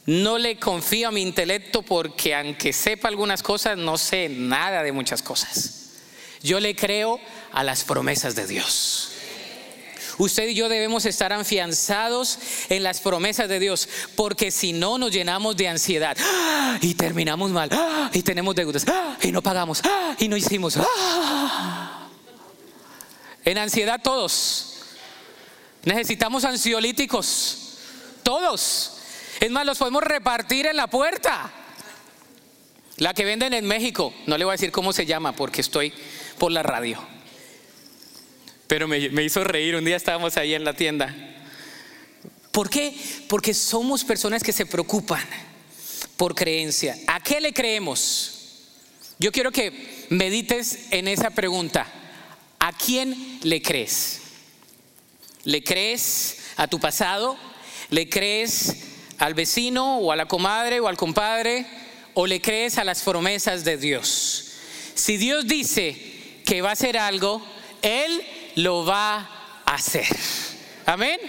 [0.05, 4.91] No le confío a mi intelecto porque aunque sepa algunas cosas, no sé nada de
[4.91, 5.83] muchas cosas.
[6.41, 7.21] Yo le creo
[7.53, 9.09] a las promesas de Dios.
[10.17, 12.37] Usted y yo debemos estar afianzados
[12.69, 16.15] en las promesas de Dios, porque si no nos llenamos de ansiedad
[16.81, 17.69] y terminamos mal
[18.11, 18.85] y tenemos deudas
[19.21, 19.81] y no pagamos
[20.19, 20.77] y no hicimos.
[23.45, 24.75] En ansiedad todos.
[25.83, 27.57] Necesitamos ansiolíticos.
[28.21, 28.92] Todos.
[29.43, 31.51] Es más, los podemos repartir en la puerta.
[32.95, 35.91] La que venden en México, no le voy a decir cómo se llama porque estoy
[36.37, 37.05] por la radio.
[38.67, 41.13] Pero me, hizo reír, un día estábamos ahí en la tienda.
[42.53, 42.95] ¿Por qué?
[43.27, 45.25] Porque somos personas que se preocupan
[46.15, 46.95] por creencia.
[47.07, 48.61] ¿A qué le creemos?
[49.19, 51.85] Yo quiero que medites en esa pregunta.
[52.59, 54.21] ¿A quién le crees?
[55.43, 57.35] ¿Le crees a tu pasado?
[57.89, 61.65] ¿Le crees al vecino o a la comadre o al compadre?
[62.15, 64.51] ¿O le crees a las promesas de Dios?
[64.93, 67.41] Si Dios dice que va a hacer algo,
[67.81, 68.21] Él
[68.55, 70.05] lo va a hacer.
[70.85, 71.19] Amén.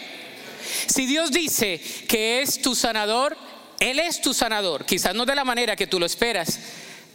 [0.86, 3.36] Si Dios dice que es tu sanador,
[3.80, 4.84] Él es tu sanador.
[4.84, 6.58] Quizás no de la manera que tú lo esperas,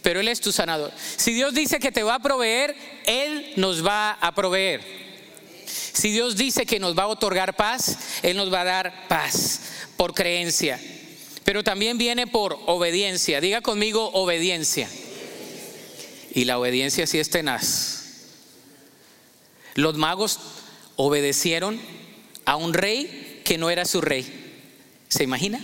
[0.02, 0.92] pero Él es tu sanador.
[1.16, 5.09] Si Dios dice que te va a proveer, Él nos va a proveer.
[5.92, 9.60] Si Dios dice que nos va a otorgar paz, Él nos va a dar paz
[9.96, 10.80] por creencia.
[11.44, 13.40] Pero también viene por obediencia.
[13.40, 14.88] Diga conmigo obediencia.
[16.32, 18.00] Y la obediencia sí es tenaz.
[19.74, 20.38] Los magos
[20.96, 21.80] obedecieron
[22.44, 24.26] a un rey que no era su rey.
[25.08, 25.60] ¿Se imagina?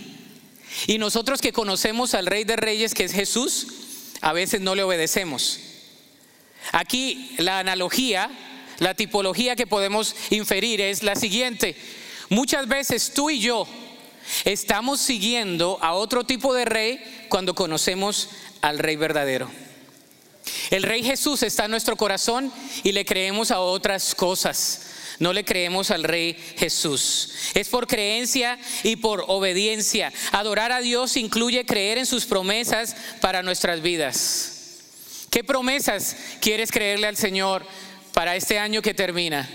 [0.87, 3.67] Y nosotros que conocemos al rey de reyes, que es Jesús,
[4.21, 5.59] a veces no le obedecemos.
[6.71, 8.29] Aquí la analogía,
[8.79, 11.75] la tipología que podemos inferir es la siguiente.
[12.29, 13.67] Muchas veces tú y yo
[14.45, 18.29] estamos siguiendo a otro tipo de rey cuando conocemos
[18.61, 19.49] al rey verdadero.
[20.69, 22.51] El rey Jesús está en nuestro corazón
[22.83, 24.81] y le creemos a otras cosas.
[25.19, 27.31] No le creemos al Rey Jesús.
[27.55, 30.13] Es por creencia y por obediencia.
[30.31, 34.53] Adorar a Dios incluye creer en sus promesas para nuestras vidas.
[35.31, 37.65] ¿Qué promesas quieres creerle al Señor
[38.17, 39.47] para este año que termina?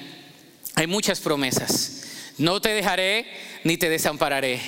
[0.77, 2.05] Hay muchas promesas.
[2.39, 3.27] No te dejaré
[3.65, 4.61] ni te desampararé.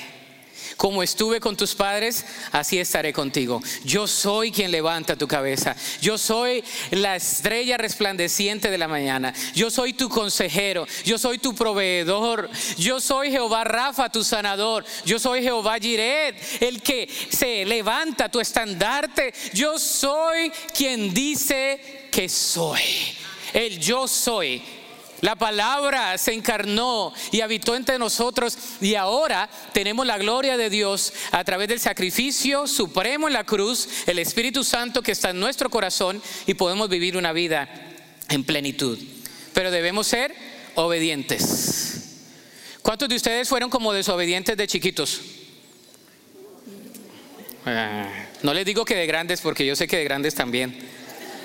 [0.76, 3.62] Como estuve con tus padres, así estaré contigo.
[3.84, 5.76] Yo soy quien levanta tu cabeza.
[6.02, 9.32] Yo soy la estrella resplandeciente de la mañana.
[9.54, 10.88] Yo soy tu consejero.
[11.04, 12.50] Yo soy tu proveedor.
[12.76, 14.84] Yo soy Jehová Rafa, tu sanador.
[15.04, 19.32] Yo soy Jehová Jiret, el que se levanta tu estandarte.
[19.52, 22.82] Yo soy quien dice que soy.
[23.54, 24.62] El yo soy
[25.24, 31.14] la palabra se encarnó y habitó entre nosotros y ahora tenemos la gloria de Dios
[31.32, 35.70] a través del sacrificio supremo en la cruz, el Espíritu Santo que está en nuestro
[35.70, 37.70] corazón y podemos vivir una vida
[38.28, 38.98] en plenitud.
[39.54, 40.34] Pero debemos ser
[40.74, 42.18] obedientes.
[42.82, 45.22] ¿Cuántos de ustedes fueron como desobedientes de chiquitos?
[47.64, 50.78] Ah, no les digo que de grandes porque yo sé que de grandes también.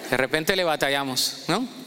[0.10, 1.79] De repente le batallamos, ¿no?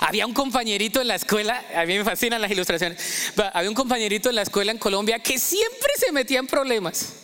[0.00, 4.28] Había un compañerito en la escuela, a mí me fascinan las ilustraciones, había un compañerito
[4.28, 7.14] en la escuela en Colombia que siempre se metía en problemas.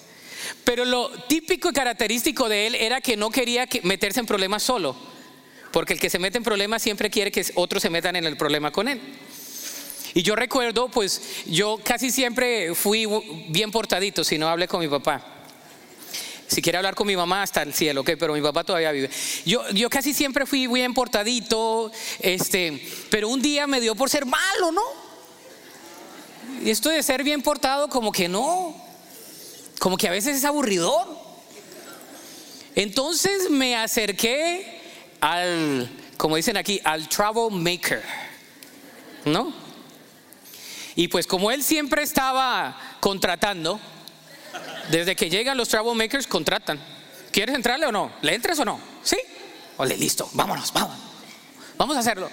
[0.64, 4.96] Pero lo típico y característico de él era que no quería meterse en problemas solo,
[5.70, 8.36] porque el que se mete en problemas siempre quiere que otros se metan en el
[8.36, 9.00] problema con él.
[10.14, 13.06] Y yo recuerdo, pues yo casi siempre fui
[13.48, 15.39] bien portadito, si no hablé con mi papá.
[16.50, 19.08] Si quiere hablar con mi mamá, hasta el cielo, ok, pero mi papá todavía vive.
[19.46, 24.26] Yo, yo casi siempre fui bien portadito, este, pero un día me dio por ser
[24.26, 24.82] malo, ¿no?
[26.64, 28.74] Y esto de ser bien portado, como que no,
[29.78, 31.06] como que a veces es aburridor.
[32.74, 34.80] Entonces me acerqué
[35.20, 38.02] al, como dicen aquí, al troublemaker,
[39.24, 39.54] ¿no?
[40.96, 43.78] Y pues como él siempre estaba contratando,
[44.90, 46.80] desde que llegan los makers contratan.
[47.30, 48.12] ¿Quieres entrarle o no?
[48.22, 48.80] ¿Le entras o no?
[49.02, 49.16] ¿Sí?
[49.76, 50.96] Ole, listo, vámonos, vamos.
[51.78, 52.28] Vamos a hacerlo.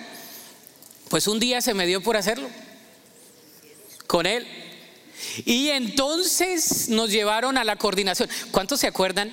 [1.10, 2.50] Pues un día se me dio por hacerlo.
[4.08, 4.48] Con él.
[5.46, 8.30] Y entonces nos llevaron a la coordinación.
[8.52, 9.32] ¿Cuántos se acuerdan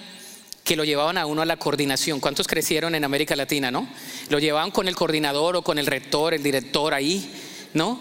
[0.63, 2.21] que lo llevaban a uno a la coordinación?
[2.21, 3.89] ¿Cuántos crecieron en América Latina, no?
[4.29, 7.31] Lo llevaban con el coordinador o con el rector, el director ahí,
[7.73, 8.01] ¿no?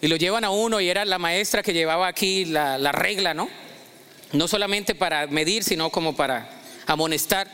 [0.00, 3.48] Y lo llevan a uno y era la maestra que llevaba aquí la regla, ¿no?
[4.34, 6.50] No solamente para medir, sino como para
[6.86, 7.48] amonestar.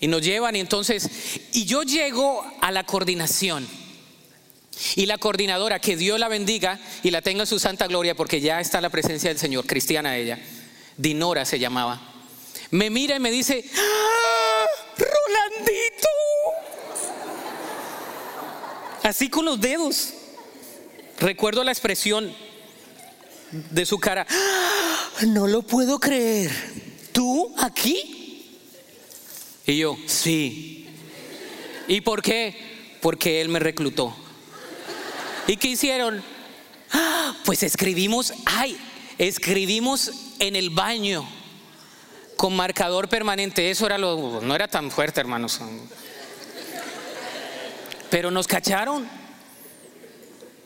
[0.00, 1.08] Y nos llevan y entonces,
[1.52, 3.66] y yo llego a la coordinación.
[4.96, 8.40] Y la coordinadora, que Dios la bendiga y la tenga en su santa gloria, porque
[8.40, 10.38] ya está la presencia del Señor, cristiana ella,
[10.96, 12.00] Dinora se llamaba,
[12.70, 16.08] me mira y me dice, ¡Ah, Rolandito,
[19.04, 20.14] así con los dedos.
[21.20, 22.34] Recuerdo la expresión
[23.70, 24.26] de su cara,
[25.26, 26.50] no lo puedo creer.
[27.12, 28.48] ¿Tú aquí?
[29.66, 30.88] Y yo, sí.
[31.88, 32.98] ¿Y por qué?
[33.00, 34.14] Porque él me reclutó.
[35.46, 36.22] ¿Y qué hicieron?
[37.44, 38.76] Pues escribimos, ay,
[39.18, 41.26] escribimos en el baño
[42.36, 43.70] con marcador permanente.
[43.70, 45.60] Eso era lo, no era tan fuerte, hermanos.
[48.10, 49.08] Pero nos cacharon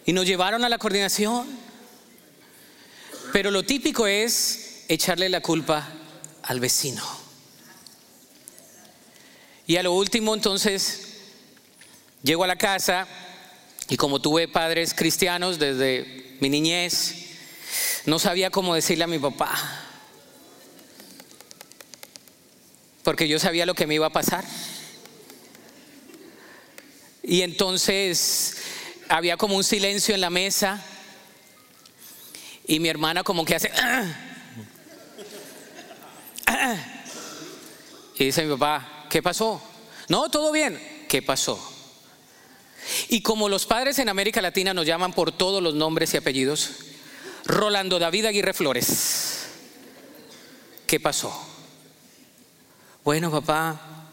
[0.04, 1.67] y nos llevaron a la coordinación.
[3.38, 5.88] Pero lo típico es echarle la culpa
[6.42, 7.04] al vecino.
[9.64, 11.20] Y a lo último, entonces,
[12.24, 13.06] llego a la casa
[13.88, 17.14] y como tuve padres cristianos desde mi niñez,
[18.06, 19.54] no sabía cómo decirle a mi papá.
[23.04, 24.44] Porque yo sabía lo que me iba a pasar.
[27.22, 28.56] Y entonces
[29.08, 30.84] había como un silencio en la mesa
[32.68, 33.72] y mi hermana como que hace...
[38.16, 39.62] Y dice mi papá, ¿qué pasó?
[40.08, 40.80] No, todo bien.
[41.08, 41.58] ¿Qué pasó?
[43.08, 46.70] Y como los padres en América Latina nos llaman por todos los nombres y apellidos,
[47.44, 49.46] Rolando David Aguirre Flores,
[50.86, 51.32] ¿qué pasó?
[53.04, 54.10] Bueno, papá,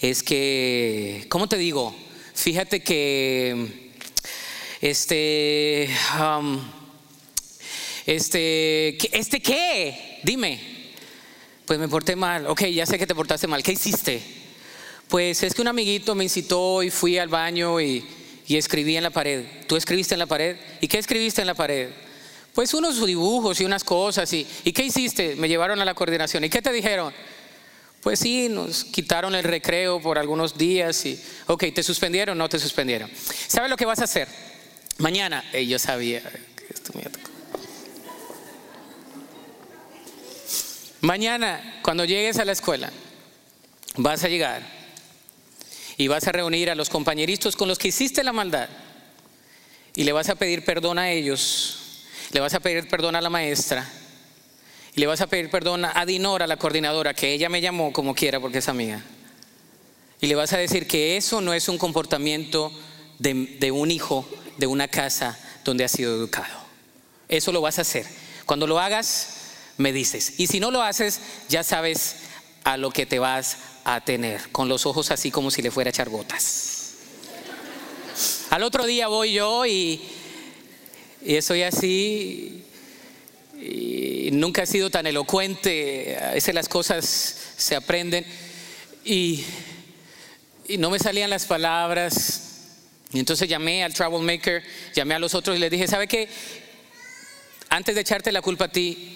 [0.00, 1.96] es que, ¿cómo te digo?
[2.34, 3.92] Fíjate que,
[4.80, 5.88] este,
[8.06, 10.20] este, ¿este qué?
[10.22, 10.60] Dime.
[11.66, 12.46] Pues me porté mal.
[12.46, 13.62] Ok, ya sé que te portaste mal.
[13.62, 14.22] ¿Qué hiciste?
[15.08, 18.04] Pues es que un amiguito me incitó y fui al baño y,
[18.48, 19.44] escribí en la pared.
[19.66, 20.56] ¿Tú escribiste en la pared?
[20.80, 21.90] ¿Y qué escribiste en la pared?
[22.54, 24.32] Pues unos dibujos y unas cosas.
[24.32, 25.34] ¿Y, ¿y qué hiciste?
[25.34, 26.44] Me llevaron a la coordinación.
[26.44, 27.12] ¿Y qué te dijeron?
[28.00, 32.38] Pues sí, nos quitaron el recreo por algunos días y, ok, ¿te suspendieron?
[32.38, 33.10] No te suspendieron.
[33.48, 34.28] ¿Sabes lo que vas a hacer?
[34.98, 37.02] Mañana, yo sabía que esto me
[41.06, 42.90] Mañana, cuando llegues a la escuela,
[43.94, 44.60] vas a llegar
[45.96, 48.68] y vas a reunir a los compañeritos con los que hiciste la maldad
[49.94, 52.02] y le vas a pedir perdón a ellos,
[52.32, 53.88] le vas a pedir perdón a la maestra
[54.96, 58.12] y le vas a pedir perdón a Dinora, la coordinadora, que ella me llamó como
[58.12, 59.00] quiera porque es amiga.
[60.20, 62.72] Y le vas a decir que eso no es un comportamiento
[63.20, 66.64] de, de un hijo de una casa donde ha sido educado.
[67.28, 68.06] Eso lo vas a hacer.
[68.44, 69.35] Cuando lo hagas,
[69.76, 70.34] me dices.
[70.38, 72.16] Y si no lo haces, ya sabes
[72.64, 75.88] a lo que te vas a tener, con los ojos así como si le fuera
[75.88, 76.94] a echar gotas.
[78.50, 80.00] Al otro día voy yo y,
[81.22, 82.64] y estoy así
[83.60, 87.04] y nunca he sido tan elocuente, a veces las cosas
[87.56, 88.26] se aprenden
[89.04, 89.44] y,
[90.68, 92.42] y no me salían las palabras.
[93.12, 94.62] Y entonces llamé al travel maker,
[94.94, 96.28] llamé a los otros y les dije, ¿sabe qué?
[97.68, 99.15] Antes de echarte la culpa a ti,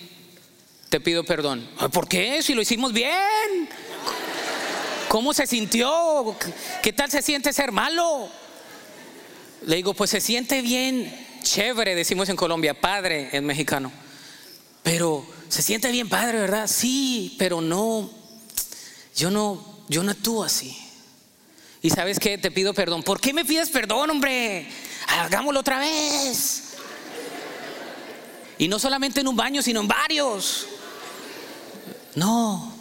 [0.91, 1.67] te pido perdón.
[1.93, 2.43] ¿Por qué?
[2.43, 3.69] Si lo hicimos bien.
[5.09, 6.37] ¿Cómo se sintió?
[6.83, 8.29] ¿Qué tal se siente ser malo?
[9.67, 13.93] Le digo, pues se siente bien, chévere, decimos en Colombia, padre en mexicano.
[14.83, 16.67] Pero se siente bien padre, ¿verdad?
[16.67, 18.11] Sí, pero no,
[19.17, 20.77] yo no, yo no actúo así.
[21.83, 23.03] Y sabes qué, te pido perdón.
[23.05, 24.67] ¿Por qué me pides perdón, hombre?
[25.07, 26.75] Hagámoslo otra vez.
[28.59, 30.67] Y no solamente en un baño, sino en varios.
[32.15, 32.81] No,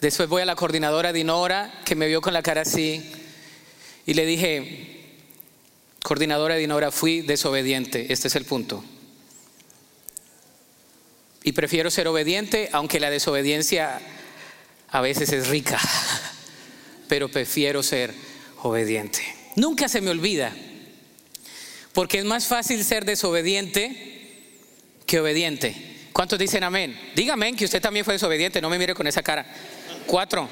[0.00, 3.10] Después voy a la coordinadora Dinora, que me vio con la cara así,
[4.04, 5.16] y le dije,
[6.02, 8.84] coordinadora Dinora, fui desobediente, este es el punto.
[11.42, 14.00] Y prefiero ser obediente, aunque la desobediencia
[14.90, 15.80] a veces es rica,
[17.08, 18.12] pero prefiero ser
[18.62, 19.22] obediente.
[19.56, 20.54] Nunca se me olvida,
[21.94, 24.52] porque es más fácil ser desobediente
[25.06, 25.95] que obediente.
[26.16, 26.98] ¿Cuántos dicen amén?
[27.14, 29.44] Dígame que usted también fue desobediente, no me mire con esa cara.
[30.06, 30.48] Cuatro.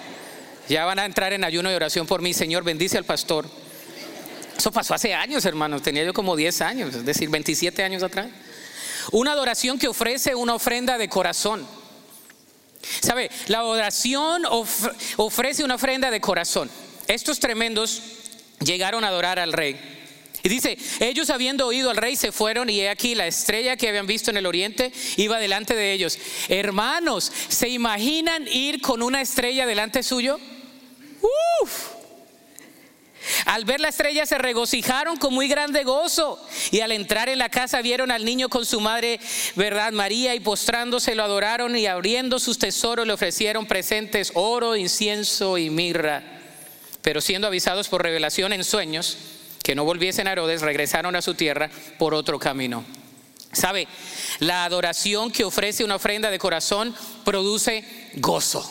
[0.69, 2.35] Ya van a entrar en ayuno y oración por mí.
[2.35, 3.49] Señor, bendice al pastor.
[4.59, 5.81] Eso pasó hace años, hermanos.
[5.81, 8.27] Tenía yo como 10 años, es decir, 27 años atrás.
[9.11, 11.67] Una adoración que ofrece una ofrenda de corazón.
[13.01, 13.31] ¿Sabe?
[13.47, 14.43] La adoración
[15.17, 16.71] ofrece una ofrenda de corazón.
[17.09, 18.03] Estos tremendos
[18.61, 19.94] llegaron a adorar al rey.
[20.45, 23.89] Y dice, ellos habiendo oído al rey se fueron y he aquí la estrella que
[23.89, 26.19] habían visto en el oriente iba delante de ellos.
[26.51, 30.39] Hermanos, ¿se imaginan ir con una estrella delante suyo?
[31.63, 31.95] Uf.
[33.47, 36.39] Al ver la estrella se regocijaron con muy grande gozo
[36.71, 39.21] y al entrar en la casa vieron al niño con su madre,
[39.57, 45.57] verdad, María, y postrándose lo adoraron y abriendo sus tesoros le ofrecieron presentes, oro, incienso
[45.57, 46.23] y mirra.
[47.01, 49.17] Pero siendo avisados por revelación en sueños,
[49.65, 52.85] que no volviesen a Herodes, regresaron a su tierra por otro camino.
[53.51, 53.89] ¿Sabe?
[54.41, 56.95] La adoración que ofrece una ofrenda de corazón
[57.25, 57.83] produce
[58.17, 58.63] gozo.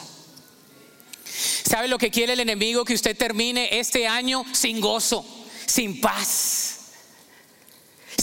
[1.25, 2.85] ¿Sabe lo que quiere el enemigo?
[2.85, 5.25] Que usted termine este año sin gozo,
[5.65, 6.77] sin paz.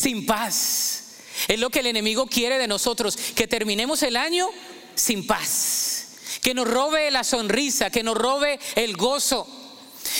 [0.01, 1.17] Sin paz.
[1.49, 4.49] Es lo que el enemigo quiere de nosotros, que terminemos el año
[4.95, 9.60] sin paz, que nos robe la sonrisa, que nos robe el gozo.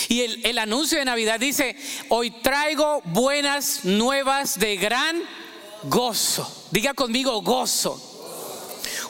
[0.09, 1.77] Y el, anuncio de Navidad dice,
[2.09, 5.23] hoy traigo buenas nuevas de gran
[5.85, 6.69] gozo.
[6.71, 8.11] Diga conmigo gozo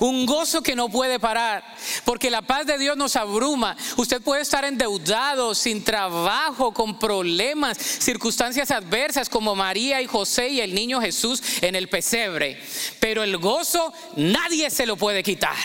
[0.00, 1.62] un gozo que no puede parar,
[2.04, 3.76] porque la paz de Dios nos abruma.
[3.96, 10.60] Usted puede estar endeudado, sin trabajo, con problemas, circunstancias adversas como María y José y
[10.60, 12.60] el niño Jesús en el pesebre,
[12.98, 15.56] pero el gozo nadie se lo puede quitar.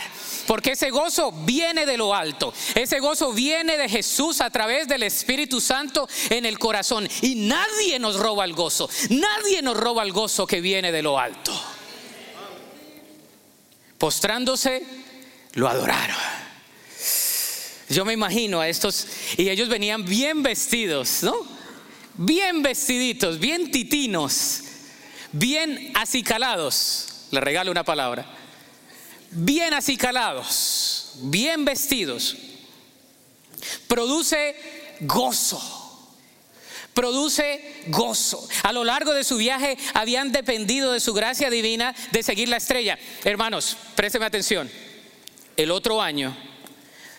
[0.47, 2.53] Porque ese gozo viene de lo alto.
[2.75, 7.07] Ese gozo viene de Jesús a través del Espíritu Santo en el corazón.
[7.21, 8.89] Y nadie nos roba el gozo.
[9.09, 11.51] Nadie nos roba el gozo que viene de lo alto.
[13.97, 14.83] Postrándose,
[15.53, 16.17] lo adoraron.
[17.89, 21.35] Yo me imagino a estos, y ellos venían bien vestidos, ¿no?
[22.15, 24.61] Bien vestiditos, bien titinos,
[25.31, 27.27] bien acicalados.
[27.31, 28.25] Le regalo una palabra.
[29.37, 32.35] Bien acicalados, bien vestidos.
[33.87, 34.55] Produce
[35.01, 35.83] gozo
[36.95, 38.47] produce gozo.
[38.63, 42.57] A lo largo de su viaje habían dependido de su gracia divina de seguir la
[42.57, 42.97] estrella.
[43.23, 44.71] Hermanos, présteme atención.
[45.57, 46.35] El otro año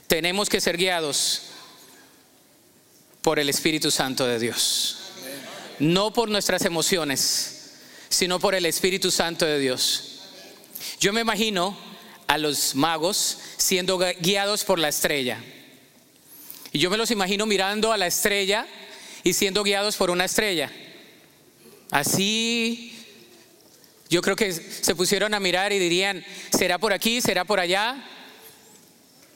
[0.06, 1.42] tenemos que ser guiados
[3.20, 4.98] por el Espíritu Santo de Dios.
[5.78, 7.74] No por nuestras emociones,
[8.08, 10.20] sino por el Espíritu Santo de Dios.
[11.00, 11.76] Yo me imagino
[12.26, 15.42] a los magos siendo guiados por la estrella.
[16.72, 18.66] Y yo me los imagino mirando a la estrella
[19.22, 20.70] y siendo guiados por una estrella.
[21.90, 22.96] Así,
[24.10, 26.24] yo creo que se pusieron a mirar y dirían,
[26.56, 27.20] ¿será por aquí?
[27.20, 28.04] ¿Será por allá?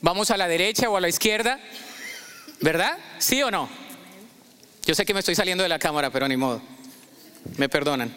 [0.01, 1.61] ¿Vamos a la derecha o a la izquierda?
[2.61, 2.99] ¿Verdad?
[3.19, 3.69] ¿Sí o no?
[4.85, 6.61] Yo sé que me estoy saliendo de la cámara, pero ni modo.
[7.57, 8.15] Me perdonan.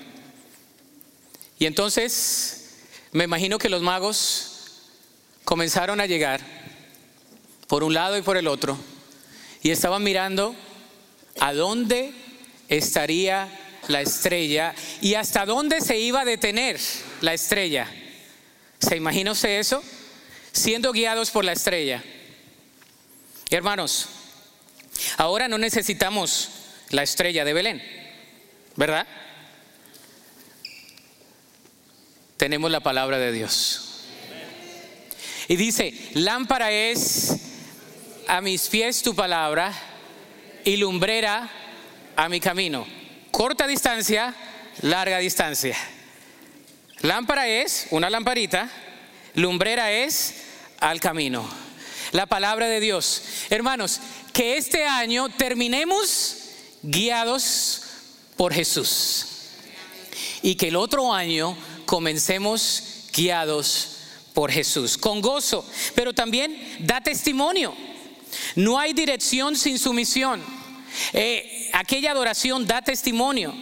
[1.60, 4.53] Y entonces me imagino que los magos
[5.44, 6.42] comenzaron a llegar
[7.68, 8.78] por un lado y por el otro
[9.62, 10.56] y estaban mirando
[11.40, 12.14] a dónde
[12.70, 13.50] estaría
[13.88, 16.80] la estrella y hasta dónde se iba a detener
[17.22, 17.88] la estrella.
[18.80, 19.84] ¿Se imagina usted eso?
[20.52, 22.04] Siendo guiados por la estrella.
[23.50, 24.08] Hermanos,
[25.18, 26.50] ahora no necesitamos
[26.90, 27.84] la estrella de Belén,
[28.76, 29.08] ¿verdad?
[32.38, 33.93] Tenemos la palabra de Dios.
[35.48, 37.38] Y dice, lámpara es
[38.28, 39.74] a mis pies tu palabra
[40.64, 41.50] y lumbrera
[42.16, 42.86] a mi camino.
[43.32, 44.34] Corta distancia,
[44.82, 45.78] larga distancia.
[47.02, 48.70] Lámpara es una lamparita,
[49.36, 50.36] lumbrera es
[50.80, 51.48] al camino.
[52.12, 53.24] La palabra de Dios.
[53.50, 54.00] Hermanos,
[54.32, 56.38] que este año terminemos
[56.82, 57.82] guiados
[58.38, 59.26] por Jesús.
[60.42, 63.93] Y que el otro año comencemos guiados
[64.34, 65.66] por Jesús, con gozo,
[65.96, 67.74] pero también da testimonio.
[68.56, 70.42] No hay dirección sin sumisión.
[71.14, 73.54] Eh, aquella adoración da testimonio.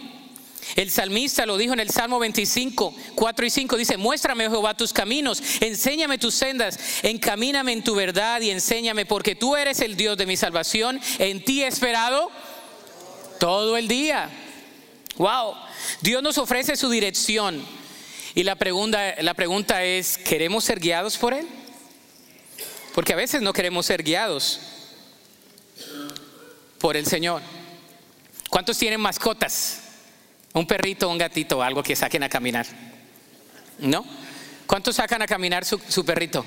[0.76, 4.92] El salmista lo dijo en el Salmo 25, 4 y 5, dice, muéstrame, Jehová, tus
[4.92, 10.16] caminos, enséñame tus sendas, encamíname en tu verdad y enséñame, porque tú eres el Dios
[10.16, 12.30] de mi salvación, en ti he esperado
[13.38, 14.30] todo el día.
[15.16, 15.54] Wow,
[16.00, 17.62] Dios nos ofrece su dirección.
[18.34, 21.46] Y la pregunta, la pregunta es, ¿queremos ser guiados por Él?
[22.94, 24.60] Porque a veces no queremos ser guiados
[26.78, 27.42] por el Señor.
[28.48, 29.80] ¿Cuántos tienen mascotas?
[30.54, 32.66] Un perrito, un gatito, algo que saquen a caminar.
[33.78, 34.04] ¿No?
[34.66, 36.44] ¿Cuántos sacan a caminar su, perrito?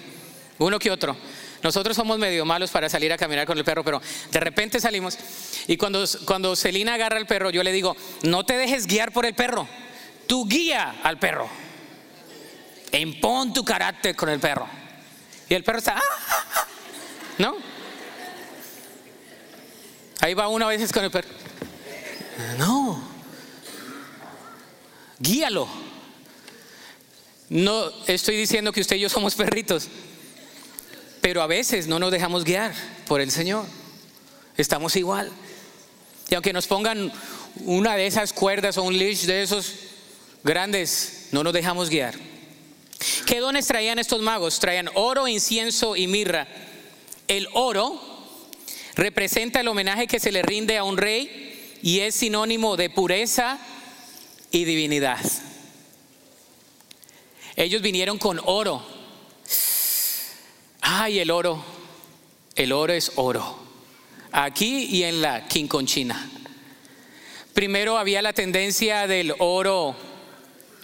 [0.57, 1.15] Uno que otro.
[1.61, 5.17] Nosotros somos medio malos para salir a caminar con el perro, pero de repente salimos
[5.67, 9.25] y cuando, cuando Celina agarra al perro, yo le digo, no te dejes guiar por
[9.25, 9.67] el perro,
[10.27, 11.49] tú guía al perro.
[12.99, 14.67] Impon tu carácter con el perro.
[15.49, 16.67] Y el perro está, ah, ah, ah",
[17.37, 17.55] ¿no?
[20.21, 21.29] Ahí va uno a veces con el perro.
[22.57, 22.99] No.
[25.19, 25.67] Guíalo.
[27.49, 29.87] No estoy diciendo que usted y yo somos perritos,
[31.21, 32.73] pero a veces no nos dejamos guiar
[33.07, 33.65] por el Señor.
[34.57, 35.31] Estamos igual.
[36.29, 37.11] Y aunque nos pongan
[37.57, 39.73] una de esas cuerdas o un leash de esos
[40.43, 42.15] grandes, no nos dejamos guiar.
[43.25, 44.59] ¿Qué dones traían estos magos?
[44.59, 46.47] Traían oro, incienso y mirra.
[47.27, 47.99] El oro
[48.95, 53.59] representa el homenaje que se le rinde a un rey y es sinónimo de pureza
[54.51, 55.19] y divinidad.
[57.55, 58.83] Ellos vinieron con oro.
[60.81, 61.63] Ay, el oro.
[62.55, 63.57] El oro es oro.
[64.31, 66.29] Aquí y en la Quinconchina.
[67.53, 69.95] Primero había la tendencia del oro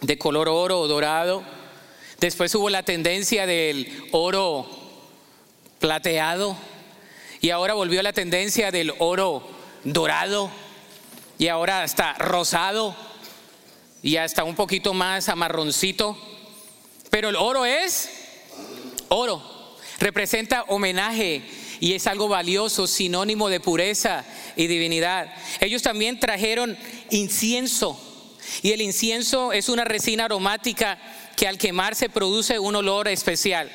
[0.01, 1.43] de color oro o dorado.
[2.22, 4.69] Después hubo la tendencia del oro
[5.80, 6.55] plateado.
[7.41, 9.41] Y ahora volvió la tendencia del oro
[9.84, 10.51] dorado.
[11.39, 12.95] Y ahora está rosado.
[14.03, 16.15] Y hasta un poquito más amarroncito.
[17.09, 18.11] Pero el oro es
[19.07, 19.41] oro.
[19.97, 21.41] Representa homenaje
[21.80, 25.34] y es algo valioso, sinónimo de pureza y divinidad.
[25.59, 26.78] Ellos también trajeron
[27.09, 27.99] incienso.
[28.61, 30.99] Y el incienso es una resina aromática
[31.42, 33.68] que al quemarse produce un olor especial.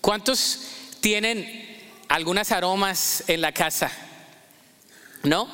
[0.00, 0.60] ¿Cuántos
[1.00, 3.90] tienen algunas aromas en la casa?
[5.24, 5.48] ¿No?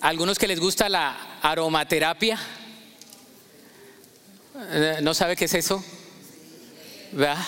[0.00, 2.38] ¿Algunos que les gusta la aromaterapia?
[4.70, 5.84] Eh, ¿No sabe qué es eso?
[7.12, 7.44] ¿Verdad?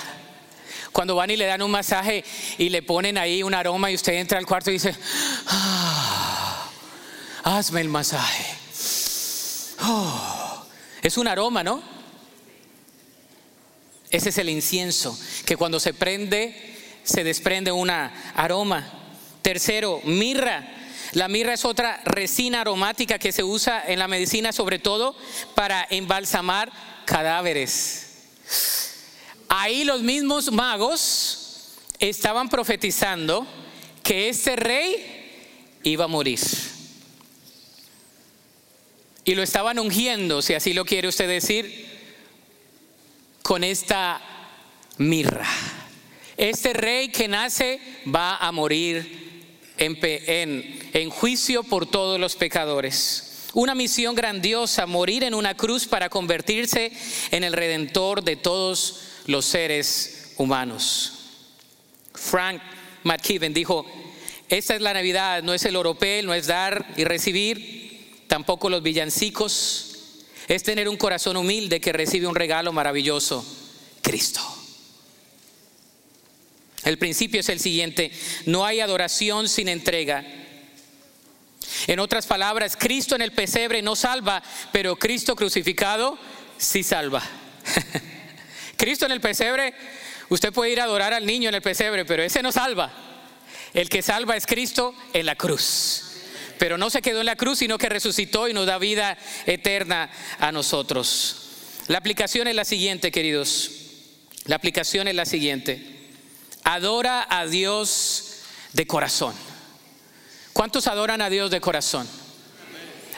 [0.93, 2.23] Cuando van y le dan un masaje
[2.59, 4.95] y le ponen ahí un aroma y usted entra al cuarto y dice,
[5.47, 6.69] ah,
[7.45, 8.45] hazme el masaje.
[9.81, 10.67] Oh,
[11.01, 11.96] es un aroma, ¿no?
[14.11, 18.87] Ese es el incienso, que cuando se prende se desprende un aroma.
[19.43, 20.73] Tercero, mirra.
[21.13, 25.17] La mirra es otra resina aromática que se usa en la medicina sobre todo
[25.55, 26.71] para embalsamar
[27.05, 28.07] cadáveres.
[29.49, 33.47] Ahí los mismos magos estaban profetizando
[34.03, 36.41] que este rey iba a morir.
[39.25, 41.86] Y lo estaban ungiendo, si así lo quiere usted decir,
[43.47, 44.21] con esta
[44.99, 45.47] mirra.
[46.37, 47.79] Este rey que nace
[48.13, 49.97] va a morir en,
[50.93, 53.45] en, juicio por todos los pecadores.
[53.55, 56.91] Una misión grandiosa, morir en una cruz para convertirse
[57.31, 61.13] en el redentor de todos los seres humanos.
[62.15, 62.61] Frank
[63.05, 63.87] McKibben dijo,
[64.49, 68.83] esta es la Navidad, no es el oropel, no es dar y recibir, tampoco los
[68.83, 69.86] villancicos,
[70.49, 73.45] es tener un corazón humilde que recibe un regalo maravilloso,
[74.03, 74.41] Cristo.
[76.85, 78.13] El principio es el siguiente,
[78.45, 80.25] no hay adoración sin entrega.
[81.89, 84.43] En otras palabras, Cristo en el pesebre no salva,
[84.73, 86.17] pero Cristo crucificado
[86.59, 87.23] sí salva.
[88.77, 89.75] Cristo en el pesebre,
[90.29, 92.93] usted puede ir a adorar al niño en el pesebre, pero ese no salva.
[93.75, 96.06] El que salva es Cristo en la cruz.
[96.59, 100.11] Pero no se quedó en la cruz, sino que resucitó y nos da vida eterna
[100.39, 101.47] a nosotros.
[101.89, 103.71] La aplicación es la siguiente, queridos.
[104.47, 105.85] La aplicación es la siguiente.
[106.65, 108.39] Adora a Dios
[108.73, 109.35] de corazón.
[110.53, 112.09] ¿Cuántos adoran a Dios de corazón?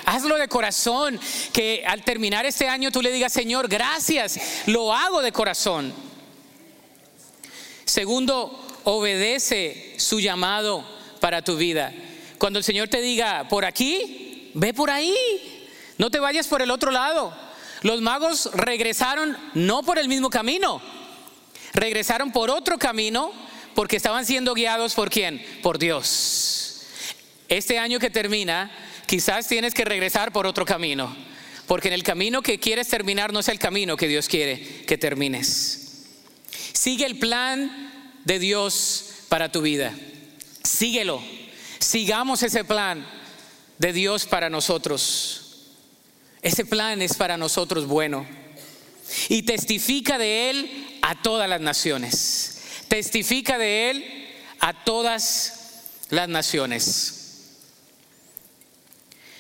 [0.05, 1.21] Hazlo de corazón,
[1.53, 5.93] que al terminar este año tú le digas, Señor, gracias, lo hago de corazón.
[7.85, 10.85] Segundo, obedece su llamado
[11.21, 11.93] para tu vida.
[12.39, 15.15] Cuando el Señor te diga, por aquí, ve por ahí,
[15.99, 17.37] no te vayas por el otro lado.
[17.83, 20.81] Los magos regresaron no por el mismo camino,
[21.75, 23.33] regresaron por otro camino
[23.75, 25.45] porque estaban siendo guiados por quién?
[25.63, 26.83] Por Dios.
[27.49, 28.71] Este año que termina,
[29.07, 31.15] quizás tienes que regresar por otro camino,
[31.67, 34.99] porque en el camino que quieres terminar no es el camino que Dios quiere que
[34.99, 36.07] termines.
[36.73, 37.93] Sigue el plan
[38.25, 39.95] de Dios para tu vida.
[40.63, 41.23] Síguelo.
[41.79, 43.07] Sigamos ese plan
[43.79, 45.67] de Dios para nosotros.
[46.43, 48.27] Ese plan es para nosotros bueno.
[49.29, 52.63] Y testifica de Él a todas las naciones.
[52.89, 54.29] Testifica de Él
[54.61, 57.15] a todas las naciones.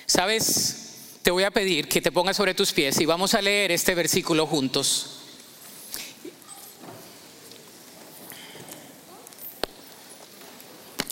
[0.07, 3.72] Sabes, te voy a pedir que te pongas sobre tus pies y vamos a leer
[3.72, 5.18] este versículo juntos.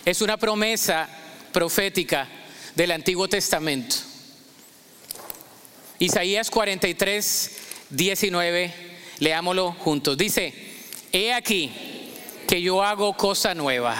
[0.06, 1.08] Es una promesa
[1.52, 2.28] profética
[2.76, 3.96] del Antiguo Testamento.
[5.98, 7.50] Isaías 43,
[7.90, 8.72] 19,
[9.18, 10.16] leámoslo juntos.
[10.16, 10.54] Dice,
[11.10, 11.72] he aquí
[12.46, 13.96] que yo hago cosa nueva,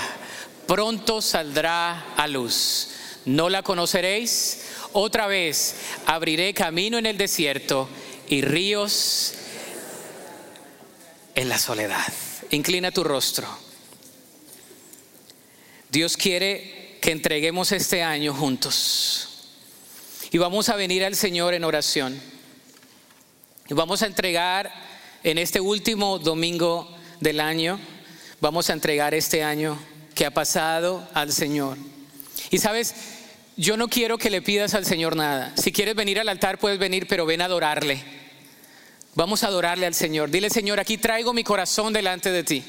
[0.69, 2.91] pronto saldrá a luz.
[3.25, 4.63] ¿No la conoceréis?
[4.93, 5.75] Otra vez
[6.07, 7.89] abriré camino en el desierto
[8.29, 9.35] y ríos
[11.35, 12.13] en la soledad.
[12.53, 13.66] Inclina tu rostro.
[15.97, 19.29] Dios quiere que entreguemos este año juntos.
[20.31, 22.21] Y vamos a venir al Señor en oración.
[23.67, 24.71] Y vamos a entregar
[25.25, 27.81] en este último domingo del año,
[28.43, 29.79] vamos a entregar este año
[30.15, 31.79] que ha pasado al Señor.
[32.51, 32.95] Y sabes,
[33.57, 35.55] yo no quiero que le pidas al Señor nada.
[35.57, 38.05] Si quieres venir al altar, puedes venir, pero ven a adorarle.
[39.15, 40.31] Vamos a adorarle al Señor.
[40.31, 42.63] Dile, Señor, aquí traigo mi corazón delante de ti.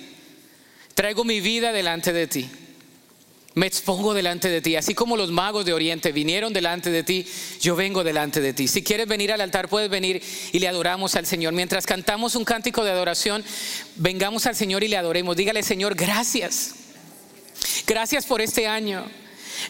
[0.96, 2.50] Traigo mi vida delante de ti.
[3.58, 4.76] Me expongo delante de ti.
[4.76, 7.26] Así como los magos de Oriente vinieron delante de ti,
[7.60, 8.68] yo vengo delante de ti.
[8.68, 11.54] Si quieres venir al altar, puedes venir y le adoramos al Señor.
[11.54, 13.44] Mientras cantamos un cántico de adoración,
[13.96, 15.36] vengamos al Señor y le adoremos.
[15.36, 16.76] Dígale, Señor, gracias.
[17.88, 19.04] Gracias por este año.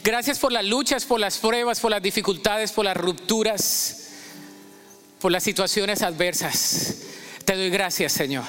[0.03, 4.09] Gracias por las luchas, por las pruebas, por las dificultades, por las rupturas,
[5.21, 6.95] por las situaciones adversas.
[7.45, 8.43] Te doy gracias, Señor.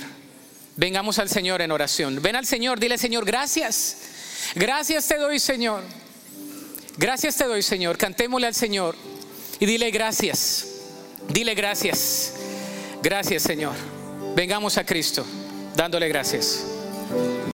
[0.74, 2.20] Vengamos al Señor en oración.
[2.20, 4.17] Ven al Señor, dile, Señor, gracias.
[4.54, 5.82] Gracias te doy, Señor.
[6.96, 7.96] Gracias te doy, Señor.
[7.96, 8.96] Cantémosle al Señor
[9.60, 10.66] y dile gracias.
[11.28, 12.34] Dile gracias.
[13.02, 13.74] Gracias, Señor.
[14.34, 15.24] Vengamos a Cristo
[15.76, 16.64] dándole gracias.